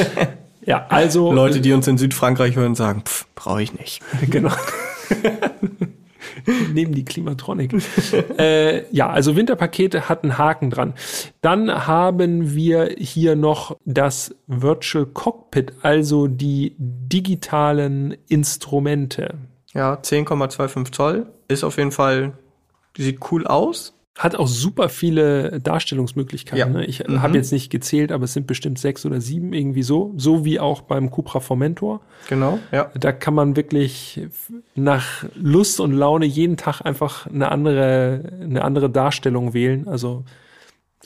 ja, 0.66 0.88
also 0.90 1.32
Leute, 1.32 1.62
die 1.62 1.74
uns 1.74 1.88
in 1.88 1.98
Südfrankreich 1.98 2.56
hören, 2.56 2.76
sagen, 2.76 3.04
pff, 3.06 3.28
brauche 3.36 3.62
ich 3.62 3.74
nicht. 3.78 4.02
genau. 4.30 4.52
Nehmen 6.74 6.94
die 6.94 7.06
Klimatronic. 7.06 7.74
äh, 8.38 8.94
ja, 8.94 9.10
also 9.10 9.36
Winterpakete 9.36 10.10
hat 10.10 10.24
einen 10.24 10.38
Haken 10.38 10.70
dran. 10.70 10.94
Dann 11.42 11.88
haben 11.88 12.54
wir 12.56 12.96
hier 12.98 13.36
noch 13.36 13.78
das 13.86 14.36
Virtual 14.48 15.06
Cockpit, 15.06 15.74
also 15.82 16.28
die 16.28 16.76
digitalen 16.78 18.16
Instrumente. 18.28 19.36
Ja, 19.74 19.96
10,25 19.96 20.92
Zoll 20.92 21.28
ist 21.48 21.64
auf 21.64 21.78
jeden 21.78 21.92
Fall, 21.92 22.34
sieht 22.98 23.20
cool 23.32 23.46
aus. 23.46 23.97
Hat 24.18 24.36
auch 24.36 24.48
super 24.48 24.90
viele 24.90 25.60
Darstellungsmöglichkeiten. 25.62 26.58
Ja. 26.58 26.80
Ne? 26.80 26.86
Ich 26.86 27.08
Mhm. 27.08 27.22
habe 27.22 27.38
jetzt 27.38 27.52
nicht 27.52 27.70
gezählt, 27.70 28.12
aber 28.12 28.24
es 28.24 28.34
sind 28.34 28.48
bestimmt 28.48 28.80
sechs 28.80 29.06
oder 29.06 29.22
sieben 29.22 29.54
irgendwie 29.54 29.84
so. 29.84 30.14
So 30.18 30.44
wie 30.44 30.60
auch 30.60 30.82
beim 30.82 31.12
Cupra 31.12 31.40
Formentor. 31.40 32.02
Genau, 32.28 32.58
ja. 32.72 32.90
Da 33.00 33.12
kann 33.12 33.36
man 33.36 33.56
wirklich 33.56 34.28
nach 34.74 35.24
Lust 35.36 35.80
und 35.80 35.92
Laune 35.92 36.26
jeden 36.26 36.58
Tag 36.58 36.82
einfach 36.82 37.28
eine 37.28 37.52
andere, 37.52 38.24
eine 38.42 38.64
andere 38.64 38.90
Darstellung 38.90 39.54
wählen. 39.54 39.88
Also 39.88 40.24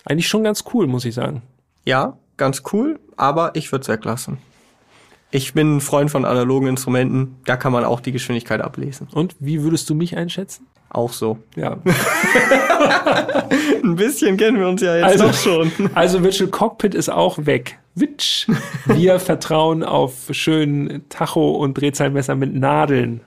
eigentlich 0.05 0.29
schon 0.29 0.43
ganz 0.45 0.63
cool, 0.73 0.87
muss 0.87 1.03
ich 1.03 1.13
sagen. 1.13 1.41
Ja, 1.85 2.17
ganz 2.37 2.63
cool, 2.71 2.99
aber 3.17 3.51
ich 3.55 3.71
würde 3.73 3.81
es 3.83 3.89
weglassen. 3.89 4.37
Ich 5.31 5.53
bin 5.53 5.77
ein 5.77 5.81
Freund 5.81 6.11
von 6.11 6.25
analogen 6.25 6.67
Instrumenten, 6.67 7.35
da 7.45 7.55
kann 7.57 7.71
man 7.71 7.85
auch 7.85 7.99
die 7.99 8.11
Geschwindigkeit 8.11 8.61
ablesen. 8.61 9.07
Und 9.13 9.35
wie 9.39 9.63
würdest 9.63 9.89
du 9.89 9.95
mich 9.95 10.17
einschätzen? 10.17 10.65
Auch 10.93 11.13
so. 11.13 11.37
Ja. 11.55 11.77
Ein 13.83 13.95
bisschen 13.95 14.37
kennen 14.37 14.59
wir 14.59 14.67
uns 14.67 14.81
ja 14.81 14.95
jetzt 14.95 15.05
Also- 15.21 15.27
doch 15.27 15.33
schon. 15.33 15.71
Also 15.95 16.23
Virtual 16.23 16.49
Cockpit 16.49 16.93
ist 16.95 17.09
auch 17.09 17.45
weg. 17.45 17.79
Witsch. 17.95 18.47
Wir 18.85 19.19
vertrauen 19.21 19.83
auf 19.83 20.13
schönen 20.31 21.07
Tacho 21.09 21.51
und 21.51 21.75
Drehzahlmesser 21.75 22.35
mit 22.35 22.53
Nadeln. 22.53 23.21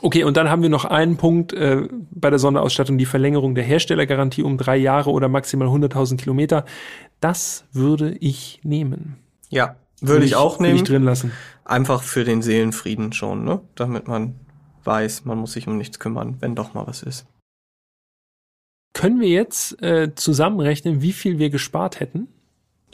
Okay, 0.00 0.24
und 0.24 0.36
dann 0.36 0.50
haben 0.50 0.62
wir 0.62 0.68
noch 0.68 0.84
einen 0.84 1.16
Punkt 1.16 1.52
äh, 1.52 1.86
bei 2.10 2.28
der 2.30 2.38
Sonderausstattung, 2.40 2.98
die 2.98 3.06
Verlängerung 3.06 3.54
der 3.54 3.64
Herstellergarantie 3.64 4.42
um 4.42 4.58
drei 4.58 4.76
Jahre 4.76 5.10
oder 5.10 5.28
maximal 5.28 5.68
100.000 5.68 6.16
Kilometer. 6.16 6.64
Das 7.20 7.64
würde 7.72 8.16
ich 8.18 8.60
nehmen. 8.64 9.16
Ja, 9.48 9.76
würde 10.00 10.24
ich 10.24 10.34
auch 10.34 10.54
Würde 10.58 10.64
nehmen. 10.64 10.76
ich 10.76 10.82
drin 10.84 11.04
lassen. 11.04 11.30
Einfach 11.64 12.02
für 12.02 12.24
den 12.24 12.42
Seelenfrieden 12.42 13.12
schon, 13.12 13.44
ne? 13.44 13.60
Damit 13.76 14.08
man 14.08 14.34
weiß, 14.84 15.24
man 15.24 15.38
muss 15.38 15.52
sich 15.52 15.66
um 15.68 15.76
nichts 15.76 15.98
kümmern, 15.98 16.36
wenn 16.40 16.54
doch 16.54 16.74
mal 16.74 16.86
was 16.86 17.02
ist. 17.02 17.26
Können 18.94 19.20
wir 19.20 19.28
jetzt 19.28 19.82
äh, 19.82 20.14
zusammenrechnen, 20.14 21.00
wie 21.02 21.12
viel 21.12 21.38
wir 21.38 21.50
gespart 21.50 21.98
hätten? 22.00 22.28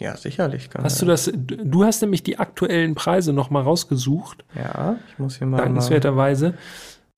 Ja, 0.01 0.17
sicherlich. 0.17 0.71
Kann 0.71 0.85
Hast 0.85 1.03
du 1.03 1.07
das? 1.07 1.31
Du 1.35 1.85
hast 1.85 2.03
nämlich 2.03 2.23
die 2.23 2.39
aktuellen 2.39 2.95
Preise 2.95 3.33
noch 3.33 3.51
mal 3.51 3.63
rausgesucht, 3.63 4.45
Ja, 4.55 4.97
ich 5.11 5.19
muss 5.19 5.39
hier 5.39 5.47
mal. 5.49 5.57
mal 5.57 5.65
dankenswerterweise. 5.65 6.55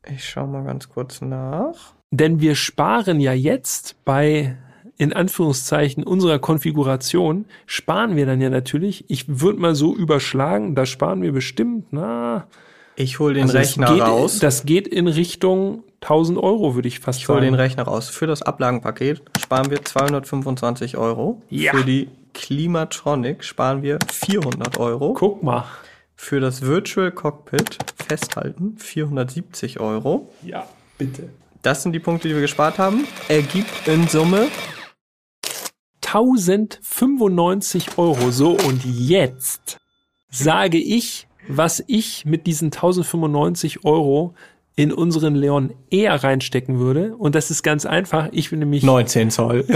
ich 0.07 0.27
schau 0.27 0.47
mal 0.47 0.65
ganz 0.65 0.89
kurz 0.89 1.21
nach. 1.21 1.93
Denn 2.11 2.41
wir 2.41 2.55
sparen 2.55 3.21
ja 3.21 3.35
jetzt 3.35 4.03
bei, 4.07 4.57
in 4.97 5.13
Anführungszeichen, 5.13 6.03
unserer 6.05 6.39
Konfiguration, 6.39 7.45
sparen 7.67 8.17
wir 8.17 8.25
dann 8.25 8.41
ja 8.41 8.49
natürlich, 8.49 9.05
ich 9.11 9.41
würde 9.41 9.61
mal 9.61 9.75
so 9.75 9.95
überschlagen, 9.95 10.75
da 10.75 10.87
sparen 10.87 11.21
wir 11.21 11.33
bestimmt, 11.33 11.89
na, 11.93 12.47
Ich 13.01 13.19
hol 13.19 13.33
den 13.33 13.45
also 13.45 13.57
Rechner 13.57 13.95
geht, 13.95 14.03
raus. 14.03 14.39
das 14.41 14.67
geht 14.67 14.87
in 14.87 15.09
Richtung 15.09 15.85
1000 16.03 16.39
Euro, 16.39 16.75
würde 16.75 16.87
ich 16.89 17.01
fast 17.01 17.21
Ich 17.21 17.27
sagen. 17.27 17.41
den 17.41 17.55
Rechner 17.55 17.85
raus. 17.85 18.11
Für 18.11 18.27
das 18.27 18.43
Ablagenpaket 18.43 19.23
sparen 19.41 19.71
wir 19.71 19.83
225 19.83 20.99
Euro. 20.99 21.41
Ja. 21.49 21.73
Für 21.73 21.83
die 21.85 22.09
Klimatronic 22.35 23.43
sparen 23.43 23.83
wir 23.83 23.99
400 24.13 24.79
Euro. 24.79 25.15
Guck 25.15 25.43
mal. 25.43 25.65
Für 26.15 26.41
das 26.41 26.61
Virtual 26.61 27.11
Cockpit 27.11 27.79
festhalten 28.07 28.77
470 28.77 29.81
Euro. 29.81 30.29
Ja, 30.43 30.67
bitte. 30.99 31.31
Das 31.63 31.83
sind 31.83 31.93
die 31.93 32.01
Punkte, 32.01 32.29
die 32.29 32.35
wir 32.35 32.43
gespart 32.43 32.79
haben. 32.79 33.07
Ergibt 33.29 33.89
in 33.89 34.09
Summe 34.09 34.49
1095 36.05 37.97
Euro. 37.97 38.31
So, 38.31 38.51
und 38.51 38.85
jetzt 38.85 39.79
sage 40.31 40.77
ich, 40.77 41.27
was 41.57 41.83
ich 41.87 42.25
mit 42.25 42.47
diesen 42.47 42.67
1095 42.67 43.85
Euro 43.85 44.35
in 44.77 44.93
unseren 44.93 45.35
Leon 45.35 45.73
eher 45.91 46.23
reinstecken 46.23 46.79
würde. 46.79 47.15
Und 47.17 47.35
das 47.35 47.51
ist 47.51 47.63
ganz 47.63 47.85
einfach. 47.85 48.29
Ich 48.33 48.51
bin 48.51 48.61
nämlich 48.61 48.83
19 48.83 49.31
Zoll. 49.31 49.67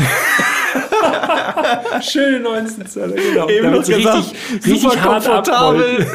schöne 2.02 2.40
19 2.40 2.86
Zoll, 2.86 3.12
genau. 3.12 3.48
Eben 3.48 3.70
noch 3.70 3.84
gesagt, 3.84 4.16
richtig, 4.16 4.34
richtig 4.66 4.80
super 4.82 4.96
komfortabel. 4.96 6.06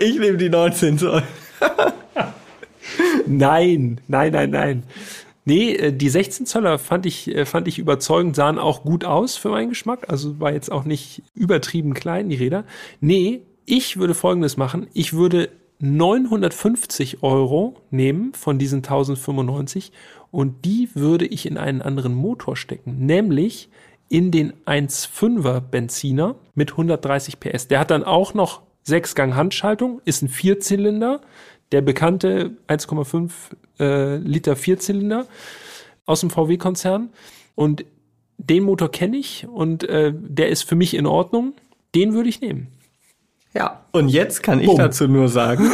ich 0.00 0.18
nehme 0.18 0.36
die 0.36 0.48
19 0.48 0.98
Zoll. 0.98 1.22
Nein, 3.26 4.00
nein, 4.06 4.32
nein, 4.32 4.50
nein. 4.50 4.82
Nee, 5.44 5.72
äh, 5.74 5.92
die 5.92 6.08
16 6.08 6.46
Zöller 6.46 6.78
fand 6.78 7.06
ich, 7.06 7.28
äh, 7.34 7.44
fand 7.44 7.68
ich 7.68 7.78
überzeugend, 7.78 8.36
sahen 8.36 8.58
auch 8.58 8.82
gut 8.82 9.04
aus 9.04 9.36
für 9.36 9.48
meinen 9.48 9.70
Geschmack. 9.70 10.06
Also 10.08 10.38
war 10.40 10.52
jetzt 10.52 10.70
auch 10.70 10.84
nicht 10.84 11.22
übertrieben 11.34 11.94
klein, 11.94 12.28
die 12.28 12.36
Räder. 12.36 12.64
Nee, 13.00 13.42
ich 13.66 13.98
würde 13.98 14.14
folgendes 14.14 14.56
machen. 14.56 14.86
Ich 14.94 15.12
würde 15.12 15.50
950 15.80 17.22
Euro 17.22 17.76
nehmen 17.90 18.32
von 18.32 18.58
diesen 18.58 18.78
1095 18.78 19.92
und 20.30 20.64
die 20.64 20.88
würde 20.94 21.26
ich 21.26 21.46
in 21.46 21.58
einen 21.58 21.82
anderen 21.82 22.14
Motor 22.14 22.56
stecken, 22.56 23.04
nämlich 23.04 23.68
in 24.08 24.30
den 24.30 24.52
1,5er 24.66 25.60
Benziner 25.60 26.36
mit 26.54 26.72
130 26.72 27.40
PS. 27.40 27.68
Der 27.68 27.80
hat 27.80 27.90
dann 27.90 28.04
auch 28.04 28.34
noch 28.34 28.62
6-Gang 28.86 29.34
Handschaltung, 29.34 30.00
ist 30.04 30.22
ein 30.22 30.28
Vierzylinder, 30.28 31.20
der 31.72 31.80
bekannte 31.80 32.56
1,5 32.68 33.30
äh, 33.80 34.16
Liter 34.18 34.54
Vierzylinder 34.54 35.26
aus 36.06 36.20
dem 36.20 36.30
VW-Konzern. 36.30 37.10
Und 37.56 37.84
den 38.38 38.62
Motor 38.62 38.90
kenne 38.90 39.16
ich 39.16 39.46
und 39.48 39.82
äh, 39.84 40.12
der 40.14 40.50
ist 40.50 40.62
für 40.62 40.76
mich 40.76 40.94
in 40.94 41.06
Ordnung. 41.06 41.54
Den 41.94 42.14
würde 42.14 42.28
ich 42.28 42.40
nehmen. 42.40 42.68
Ja, 43.56 43.80
und 43.92 44.08
jetzt 44.10 44.42
kann 44.42 44.60
ich 44.60 44.66
Bumm. 44.66 44.76
dazu 44.78 45.08
nur 45.08 45.28
sagen, 45.28 45.70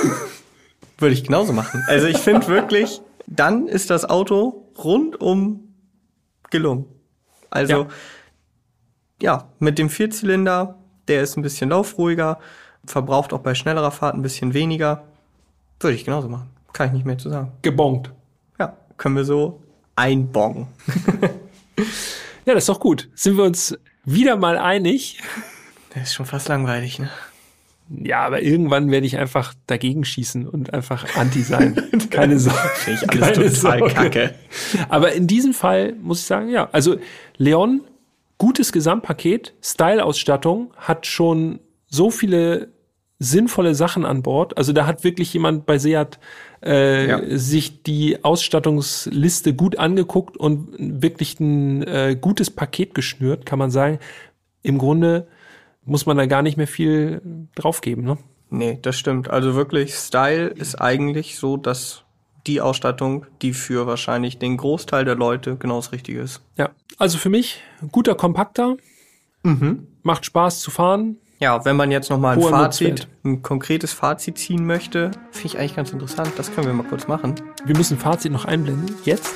würde 0.98 1.14
ich 1.14 1.24
genauso 1.24 1.52
machen. 1.52 1.82
Also 1.88 2.06
ich 2.06 2.18
finde 2.18 2.46
wirklich, 2.46 3.00
dann 3.26 3.66
ist 3.66 3.90
das 3.90 4.08
Auto 4.08 4.68
rundum 4.78 5.74
gelungen. 6.50 6.86
Also 7.50 7.72
Ja. 7.72 7.88
ja, 9.20 9.48
mit 9.58 9.78
dem 9.78 9.90
Vierzylinder, 9.90 10.78
der 11.08 11.22
ist 11.22 11.36
ein 11.36 11.42
bisschen 11.42 11.70
laufruhiger, 11.70 12.38
verbraucht 12.86 13.32
auch 13.32 13.40
bei 13.40 13.54
schnellerer 13.54 13.90
Fahrt 13.90 14.14
ein 14.14 14.22
bisschen 14.22 14.54
weniger. 14.54 15.04
Würde 15.80 15.96
ich 15.96 16.04
genauso 16.04 16.28
machen. 16.28 16.50
Kann 16.72 16.86
ich 16.88 16.92
nicht 16.92 17.04
mehr 17.06 17.18
zu 17.18 17.28
sagen. 17.30 17.50
Gebongt. 17.62 18.12
Ja, 18.60 18.76
können 18.96 19.16
wir 19.16 19.24
so 19.24 19.60
einbongen. 19.96 20.68
Ja, 22.44 22.54
das 22.54 22.64
ist 22.64 22.68
doch 22.70 22.80
gut. 22.80 23.08
Sind 23.14 23.36
wir 23.36 23.44
uns 23.44 23.78
wieder 24.04 24.34
mal 24.36 24.58
einig? 24.58 25.20
Der 25.94 26.02
ist 26.02 26.12
schon 26.12 26.26
fast 26.26 26.48
langweilig, 26.48 26.98
ne? 26.98 27.08
Ja, 27.88 28.20
aber 28.20 28.42
irgendwann 28.42 28.90
werde 28.90 29.06
ich 29.06 29.18
einfach 29.18 29.52
dagegen 29.66 30.04
schießen 30.04 30.48
und 30.48 30.72
einfach 30.72 31.16
anti 31.16 31.42
sein. 31.42 31.76
Keine 32.10 32.38
Sorge. 32.38 32.58
Ich 32.86 33.10
alles 33.10 33.20
Keine 33.20 33.32
total 33.34 33.50
Sorge. 33.50 33.94
kacke. 33.94 34.34
Aber 34.88 35.12
in 35.12 35.26
diesem 35.26 35.52
Fall 35.52 35.94
muss 36.00 36.20
ich 36.20 36.26
sagen, 36.26 36.48
ja. 36.48 36.68
Also 36.72 36.96
Leon, 37.36 37.82
gutes 38.38 38.72
Gesamtpaket, 38.72 39.52
Style-Ausstattung, 39.62 40.72
hat 40.76 41.06
schon 41.06 41.60
so 41.86 42.10
viele 42.10 42.68
sinnvolle 43.18 43.74
Sachen 43.74 44.04
an 44.04 44.22
Bord. 44.22 44.56
Also 44.56 44.72
da 44.72 44.86
hat 44.86 45.04
wirklich 45.04 45.32
jemand 45.32 45.66
bei 45.66 45.78
Seat 45.78 46.18
äh, 46.64 47.08
Ja. 47.08 47.20
sich 47.38 47.82
die 47.82 48.24
Ausstattungsliste 48.24 49.54
gut 49.54 49.78
angeguckt 49.78 50.36
und 50.36 50.68
wirklich 50.78 51.38
ein 51.40 51.82
äh, 51.82 52.16
gutes 52.20 52.50
Paket 52.50 52.94
geschnürt, 52.94 53.46
kann 53.46 53.58
man 53.58 53.70
sagen. 53.70 53.98
Im 54.62 54.78
Grunde 54.78 55.26
muss 55.84 56.06
man 56.06 56.16
da 56.16 56.26
gar 56.26 56.42
nicht 56.42 56.56
mehr 56.56 56.66
viel 56.68 57.20
draufgeben. 57.54 58.04
Ne? 58.04 58.18
Nee, 58.50 58.78
das 58.82 58.96
stimmt. 58.98 59.30
Also 59.30 59.54
wirklich, 59.54 59.94
Style 59.94 60.48
ist 60.48 60.80
eigentlich 60.80 61.38
so, 61.38 61.56
dass 61.56 62.04
die 62.46 62.60
Ausstattung, 62.60 63.26
die 63.40 63.52
für 63.52 63.86
wahrscheinlich 63.86 64.38
den 64.38 64.56
Großteil 64.56 65.04
der 65.04 65.14
Leute 65.14 65.56
genau 65.56 65.76
das 65.76 65.92
Richtige 65.92 66.20
ist. 66.20 66.42
Ja, 66.56 66.70
also 66.98 67.18
für 67.18 67.30
mich 67.30 67.60
guter 67.92 68.14
Kompakter, 68.14 68.76
Mhm. 69.44 69.86
macht 70.02 70.24
Spaß 70.24 70.60
zu 70.60 70.70
fahren, 70.70 71.16
Ja, 71.40 71.64
wenn 71.64 71.74
man 71.76 71.90
jetzt 71.90 72.10
nochmal 72.10 72.36
ein 72.36 72.42
Fazit, 72.42 73.08
ein 73.24 73.42
konkretes 73.42 73.92
Fazit 73.92 74.38
ziehen 74.38 74.64
möchte, 74.64 75.10
finde 75.32 75.46
ich 75.48 75.58
eigentlich 75.58 75.74
ganz 75.74 75.90
interessant. 75.92 76.30
Das 76.36 76.54
können 76.54 76.68
wir 76.68 76.74
mal 76.74 76.86
kurz 76.86 77.08
machen. 77.08 77.34
Wir 77.64 77.76
müssen 77.76 77.98
Fazit 77.98 78.30
noch 78.30 78.44
einblenden. 78.44 78.94
Jetzt? 79.04 79.34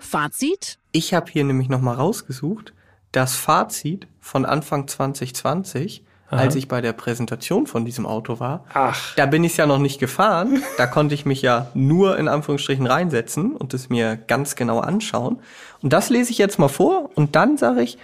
Fazit? 0.00 0.78
Ich 0.92 1.14
habe 1.14 1.30
hier 1.30 1.44
nämlich 1.44 1.68
nochmal 1.68 1.94
rausgesucht, 1.96 2.72
das 3.12 3.34
Fazit 3.34 4.06
von 4.20 4.44
Anfang 4.44 4.88
2020, 4.88 6.04
als 6.28 6.56
ich 6.56 6.66
bei 6.66 6.80
der 6.80 6.92
Präsentation 6.92 7.66
von 7.66 7.84
diesem 7.84 8.04
Auto 8.04 8.40
war. 8.40 8.64
Ach. 8.74 9.14
Da 9.14 9.26
bin 9.26 9.44
ich 9.44 9.56
ja 9.56 9.66
noch 9.66 9.78
nicht 9.78 10.00
gefahren. 10.00 10.62
Da 10.76 10.86
konnte 10.86 11.14
ich 11.14 11.24
mich 11.24 11.40
ja 11.40 11.68
nur 11.74 12.18
in 12.18 12.28
Anführungsstrichen 12.28 12.86
reinsetzen 12.86 13.54
und 13.54 13.74
es 13.74 13.88
mir 13.88 14.16
ganz 14.16 14.56
genau 14.56 14.80
anschauen. 14.80 15.38
Und 15.82 15.92
das 15.92 16.10
lese 16.10 16.32
ich 16.32 16.38
jetzt 16.38 16.58
mal 16.58 16.68
vor 16.68 17.10
und 17.14 17.36
dann 17.36 17.56
sage 17.56 17.82
ich, 17.82 17.98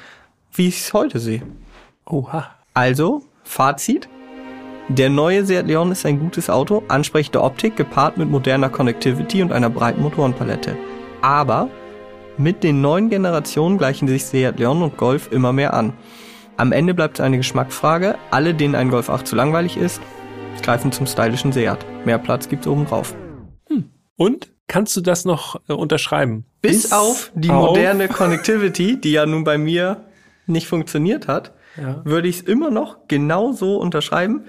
wie 0.52 0.68
ich 0.68 0.80
es 0.80 0.92
heute 0.92 1.18
sehe. 1.18 1.42
Oha. 2.06 2.50
Also, 2.74 3.22
Fazit. 3.42 4.08
Der 4.88 5.10
neue 5.10 5.44
Seat 5.44 5.66
Leon 5.66 5.92
ist 5.92 6.04
ein 6.04 6.18
gutes 6.18 6.50
Auto, 6.50 6.82
ansprechende 6.88 7.42
Optik 7.42 7.76
gepaart 7.76 8.18
mit 8.18 8.28
moderner 8.30 8.68
Connectivity 8.68 9.42
und 9.42 9.52
einer 9.52 9.70
breiten 9.70 10.02
Motorenpalette. 10.02 10.76
Aber 11.22 11.68
mit 12.38 12.62
den 12.64 12.80
neuen 12.80 13.10
Generationen 13.10 13.78
gleichen 13.78 14.08
sich 14.08 14.24
Seat 14.24 14.58
Leon 14.58 14.82
und 14.82 14.96
Golf 14.96 15.30
immer 15.32 15.52
mehr 15.52 15.74
an. 15.74 15.92
Am 16.56 16.72
Ende 16.72 16.94
bleibt 16.94 17.18
es 17.18 17.24
eine 17.24 17.36
Geschmacksfrage. 17.38 18.16
Alle, 18.30 18.54
denen 18.54 18.74
ein 18.74 18.90
Golf 18.90 19.10
8 19.10 19.26
zu 19.26 19.36
langweilig 19.36 19.76
ist, 19.76 20.00
greifen 20.62 20.92
zum 20.92 21.06
stylischen 21.06 21.52
Seat. 21.52 21.84
Mehr 22.04 22.18
Platz 22.18 22.48
gibt's 22.48 22.66
oben 22.66 22.86
drauf. 22.86 23.14
Und? 24.16 24.50
Kannst 24.68 24.96
du 24.96 25.00
das 25.02 25.24
noch 25.26 25.60
äh, 25.68 25.72
unterschreiben? 25.74 26.46
Bis, 26.62 26.92
auf 26.92 27.30
die 27.34 27.50
auf- 27.50 27.70
moderne 27.70 28.08
Connectivity, 28.08 28.98
die 28.98 29.12
ja 29.12 29.26
nun 29.26 29.44
bei 29.44 29.58
mir 29.58 30.04
nicht 30.46 30.66
funktioniert 30.66 31.28
hat, 31.28 31.52
Ja. 31.76 32.00
würde 32.04 32.28
ich 32.28 32.36
es 32.36 32.42
immer 32.42 32.70
noch 32.70 33.08
genau 33.08 33.52
so 33.52 33.76
unterschreiben. 33.76 34.44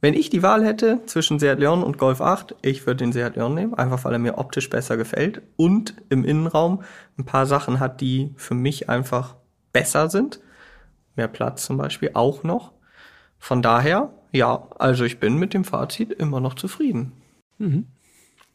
Wenn 0.00 0.14
ich 0.14 0.30
die 0.30 0.42
Wahl 0.44 0.64
hätte 0.64 1.00
zwischen 1.06 1.40
Seat 1.40 1.58
Leon 1.58 1.82
und 1.82 1.98
Golf 1.98 2.20
8, 2.20 2.54
ich 2.62 2.86
würde 2.86 2.98
den 2.98 3.12
Seat 3.12 3.34
Leon 3.34 3.54
nehmen, 3.54 3.74
einfach 3.74 4.04
weil 4.04 4.12
er 4.12 4.20
mir 4.20 4.38
optisch 4.38 4.70
besser 4.70 4.96
gefällt 4.96 5.42
und 5.56 5.94
im 6.08 6.24
Innenraum 6.24 6.82
ein 7.18 7.24
paar 7.24 7.46
Sachen 7.46 7.80
hat, 7.80 8.00
die 8.00 8.32
für 8.36 8.54
mich 8.54 8.88
einfach 8.88 9.34
besser 9.72 10.08
sind. 10.08 10.40
Mehr 11.16 11.26
Platz 11.26 11.64
zum 11.64 11.76
Beispiel 11.78 12.10
auch 12.14 12.44
noch. 12.44 12.72
Von 13.40 13.60
daher, 13.60 14.12
ja, 14.30 14.68
also 14.78 15.04
ich 15.04 15.18
bin 15.18 15.36
mit 15.36 15.52
dem 15.52 15.64
Fazit 15.64 16.12
immer 16.12 16.38
noch 16.38 16.54
zufrieden. 16.54 17.12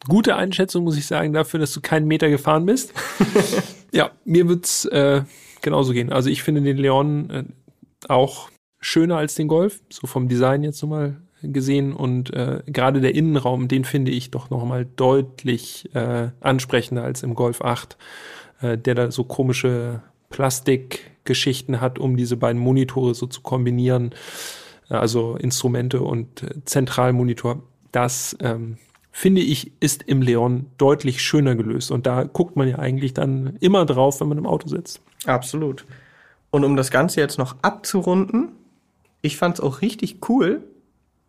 Gute 0.08 0.36
Einschätzung, 0.36 0.84
muss 0.84 0.96
ich 0.96 1.06
sagen, 1.06 1.34
dafür, 1.34 1.60
dass 1.60 1.72
du 1.72 1.82
keinen 1.82 2.06
Meter 2.06 2.30
gefahren 2.30 2.64
bist. 2.64 2.94
ja, 3.92 4.10
mir 4.24 4.48
wird's 4.48 4.86
äh, 4.86 5.22
genauso 5.60 5.92
gehen. 5.92 6.10
Also 6.10 6.30
ich 6.30 6.42
finde 6.42 6.62
den 6.62 6.78
Leon 6.78 7.30
äh, 7.30 7.44
auch 8.08 8.48
schöner 8.80 9.16
als 9.16 9.34
den 9.34 9.48
Golf, 9.48 9.80
so 9.90 10.06
vom 10.06 10.28
Design 10.28 10.62
jetzt 10.62 10.82
nochmal 10.82 11.16
gesehen. 11.52 11.92
Und 11.92 12.32
äh, 12.32 12.62
gerade 12.66 13.00
der 13.00 13.14
Innenraum, 13.14 13.68
den 13.68 13.84
finde 13.84 14.10
ich 14.10 14.30
doch 14.30 14.50
nochmal 14.50 14.86
deutlich 14.96 15.94
äh, 15.94 16.28
ansprechender 16.40 17.04
als 17.04 17.22
im 17.22 17.34
Golf 17.34 17.62
8, 17.62 17.96
äh, 18.60 18.78
der 18.78 18.94
da 18.94 19.10
so 19.10 19.24
komische 19.24 20.02
Plastikgeschichten 20.30 21.80
hat, 21.80 21.98
um 21.98 22.16
diese 22.16 22.36
beiden 22.36 22.60
Monitore 22.60 23.14
so 23.14 23.26
zu 23.26 23.40
kombinieren. 23.42 24.12
Äh, 24.90 24.94
Also 24.94 25.36
Instrumente 25.36 26.00
und 26.02 26.42
äh, 26.42 26.64
Zentralmonitor. 26.64 27.62
Das 27.92 28.36
ähm, 28.40 28.78
finde 29.12 29.42
ich, 29.42 29.70
ist 29.80 30.02
im 30.02 30.22
Leon 30.22 30.66
deutlich 30.76 31.22
schöner 31.22 31.54
gelöst. 31.54 31.92
Und 31.92 32.06
da 32.06 32.24
guckt 32.24 32.56
man 32.56 32.68
ja 32.68 32.80
eigentlich 32.80 33.14
dann 33.14 33.56
immer 33.60 33.86
drauf, 33.86 34.20
wenn 34.20 34.28
man 34.28 34.38
im 34.38 34.46
Auto 34.46 34.68
sitzt. 34.68 35.00
Absolut. 35.24 35.86
Und 36.50 36.64
um 36.64 36.76
das 36.76 36.90
Ganze 36.90 37.20
jetzt 37.20 37.38
noch 37.38 37.56
abzurunden, 37.62 38.52
ich 39.22 39.36
fand 39.36 39.54
es 39.54 39.60
auch 39.60 39.80
richtig 39.80 40.28
cool, 40.28 40.62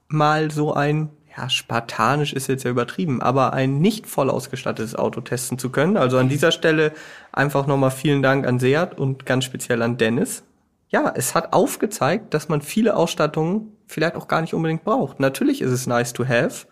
mal 0.07 0.51
so 0.51 0.73
ein, 0.73 1.09
ja, 1.35 1.49
spartanisch 1.49 2.33
ist 2.33 2.47
jetzt 2.47 2.63
ja 2.63 2.71
übertrieben, 2.71 3.21
aber 3.21 3.53
ein 3.53 3.79
nicht 3.79 4.07
voll 4.07 4.29
ausgestattetes 4.29 4.95
Auto 4.95 5.21
testen 5.21 5.57
zu 5.57 5.69
können. 5.69 5.97
Also 5.97 6.17
an 6.17 6.29
dieser 6.29 6.51
Stelle 6.51 6.93
einfach 7.31 7.67
nochmal 7.67 7.91
vielen 7.91 8.21
Dank 8.21 8.47
an 8.47 8.59
Seat 8.59 8.97
und 8.97 9.25
ganz 9.25 9.43
speziell 9.43 9.81
an 9.81 9.97
Dennis. 9.97 10.43
Ja, 10.89 11.11
es 11.15 11.35
hat 11.35 11.51
aufgezeigt, 11.53 12.33
dass 12.33 12.47
man 12.47 12.61
viele 12.61 12.95
Ausstattungen 12.95 13.73
vielleicht 13.87 14.15
auch 14.15 14.27
gar 14.27 14.41
nicht 14.41 14.53
unbedingt 14.53 14.83
braucht. 14.83 15.19
Natürlich 15.19 15.61
ist 15.61 15.71
es 15.71 15.87
nice 15.87 16.13
to 16.13 16.25
have, 16.25 16.67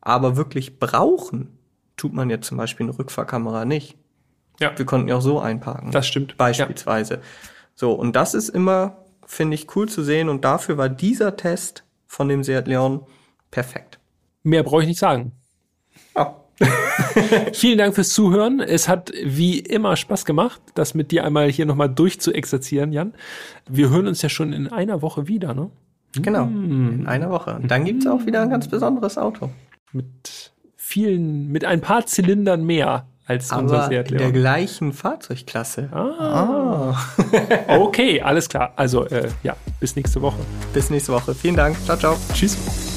aber 0.00 0.36
wirklich 0.36 0.78
brauchen 0.78 1.58
tut 1.96 2.12
man 2.12 2.30
jetzt 2.30 2.46
zum 2.46 2.58
Beispiel 2.58 2.86
eine 2.86 2.98
Rückfahrkamera 2.98 3.64
nicht. 3.64 3.96
Ja. 4.60 4.76
Wir 4.76 4.84
konnten 4.86 5.08
ja 5.08 5.16
auch 5.16 5.22
so 5.22 5.40
einparken 5.40 5.90
Das 5.90 6.06
stimmt. 6.06 6.36
beispielsweise. 6.36 7.20
So, 7.74 7.92
und 7.92 8.14
das 8.14 8.34
ist 8.34 8.48
immer, 8.50 8.98
finde 9.26 9.56
ich, 9.56 9.74
cool 9.74 9.88
zu 9.88 10.02
sehen. 10.02 10.28
Und 10.28 10.44
dafür 10.44 10.78
war 10.78 10.88
dieser 10.88 11.36
Test 11.36 11.84
von 12.14 12.28
dem 12.28 12.44
Seat 12.44 12.68
Leon 12.68 13.04
perfekt. 13.50 13.98
Mehr 14.44 14.62
brauche 14.62 14.82
ich 14.82 14.88
nicht 14.88 15.00
sagen. 15.00 15.32
Ja. 16.16 16.36
Vielen 17.52 17.78
Dank 17.78 17.94
fürs 17.94 18.10
Zuhören. 18.10 18.60
Es 18.60 18.88
hat 18.88 19.12
wie 19.24 19.58
immer 19.58 19.96
Spaß 19.96 20.24
gemacht, 20.24 20.60
das 20.74 20.94
mit 20.94 21.10
dir 21.10 21.24
einmal 21.24 21.50
hier 21.50 21.66
nochmal 21.66 21.88
durchzuexerzieren, 21.88 22.92
Jan. 22.92 23.14
Wir 23.68 23.90
hören 23.90 24.06
uns 24.06 24.22
ja 24.22 24.28
schon 24.28 24.52
in 24.52 24.68
einer 24.68 25.02
Woche 25.02 25.28
wieder, 25.28 25.54
ne? 25.54 25.70
Genau, 26.16 26.44
in 26.44 27.06
einer 27.08 27.30
Woche. 27.30 27.56
Und 27.56 27.68
dann 27.68 27.84
gibt's 27.84 28.06
auch 28.06 28.24
wieder 28.24 28.42
ein 28.42 28.50
ganz 28.50 28.68
besonderes 28.68 29.18
Auto. 29.18 29.50
Mit 29.90 30.52
vielen, 30.76 31.48
mit 31.48 31.64
ein 31.64 31.80
paar 31.80 32.06
Zylindern 32.06 32.64
mehr 32.64 33.08
als 33.26 33.50
unser 33.52 33.76
Aber 33.84 33.88
Seat 33.88 34.10
in 34.10 34.18
der 34.18 34.28
Leon. 34.28 34.32
gleichen 34.32 34.92
Fahrzeugklasse. 34.92 35.88
Ah. 35.92 36.94
Okay, 37.68 38.20
alles 38.20 38.48
klar. 38.48 38.72
Also, 38.76 39.06
äh, 39.06 39.28
ja, 39.42 39.56
bis 39.80 39.96
nächste 39.96 40.20
Woche. 40.22 40.38
Bis 40.72 40.90
nächste 40.90 41.12
Woche. 41.12 41.34
Vielen 41.34 41.56
Dank. 41.56 41.76
Ciao, 41.84 41.96
ciao. 41.96 42.16
Tschüss. 42.32 42.93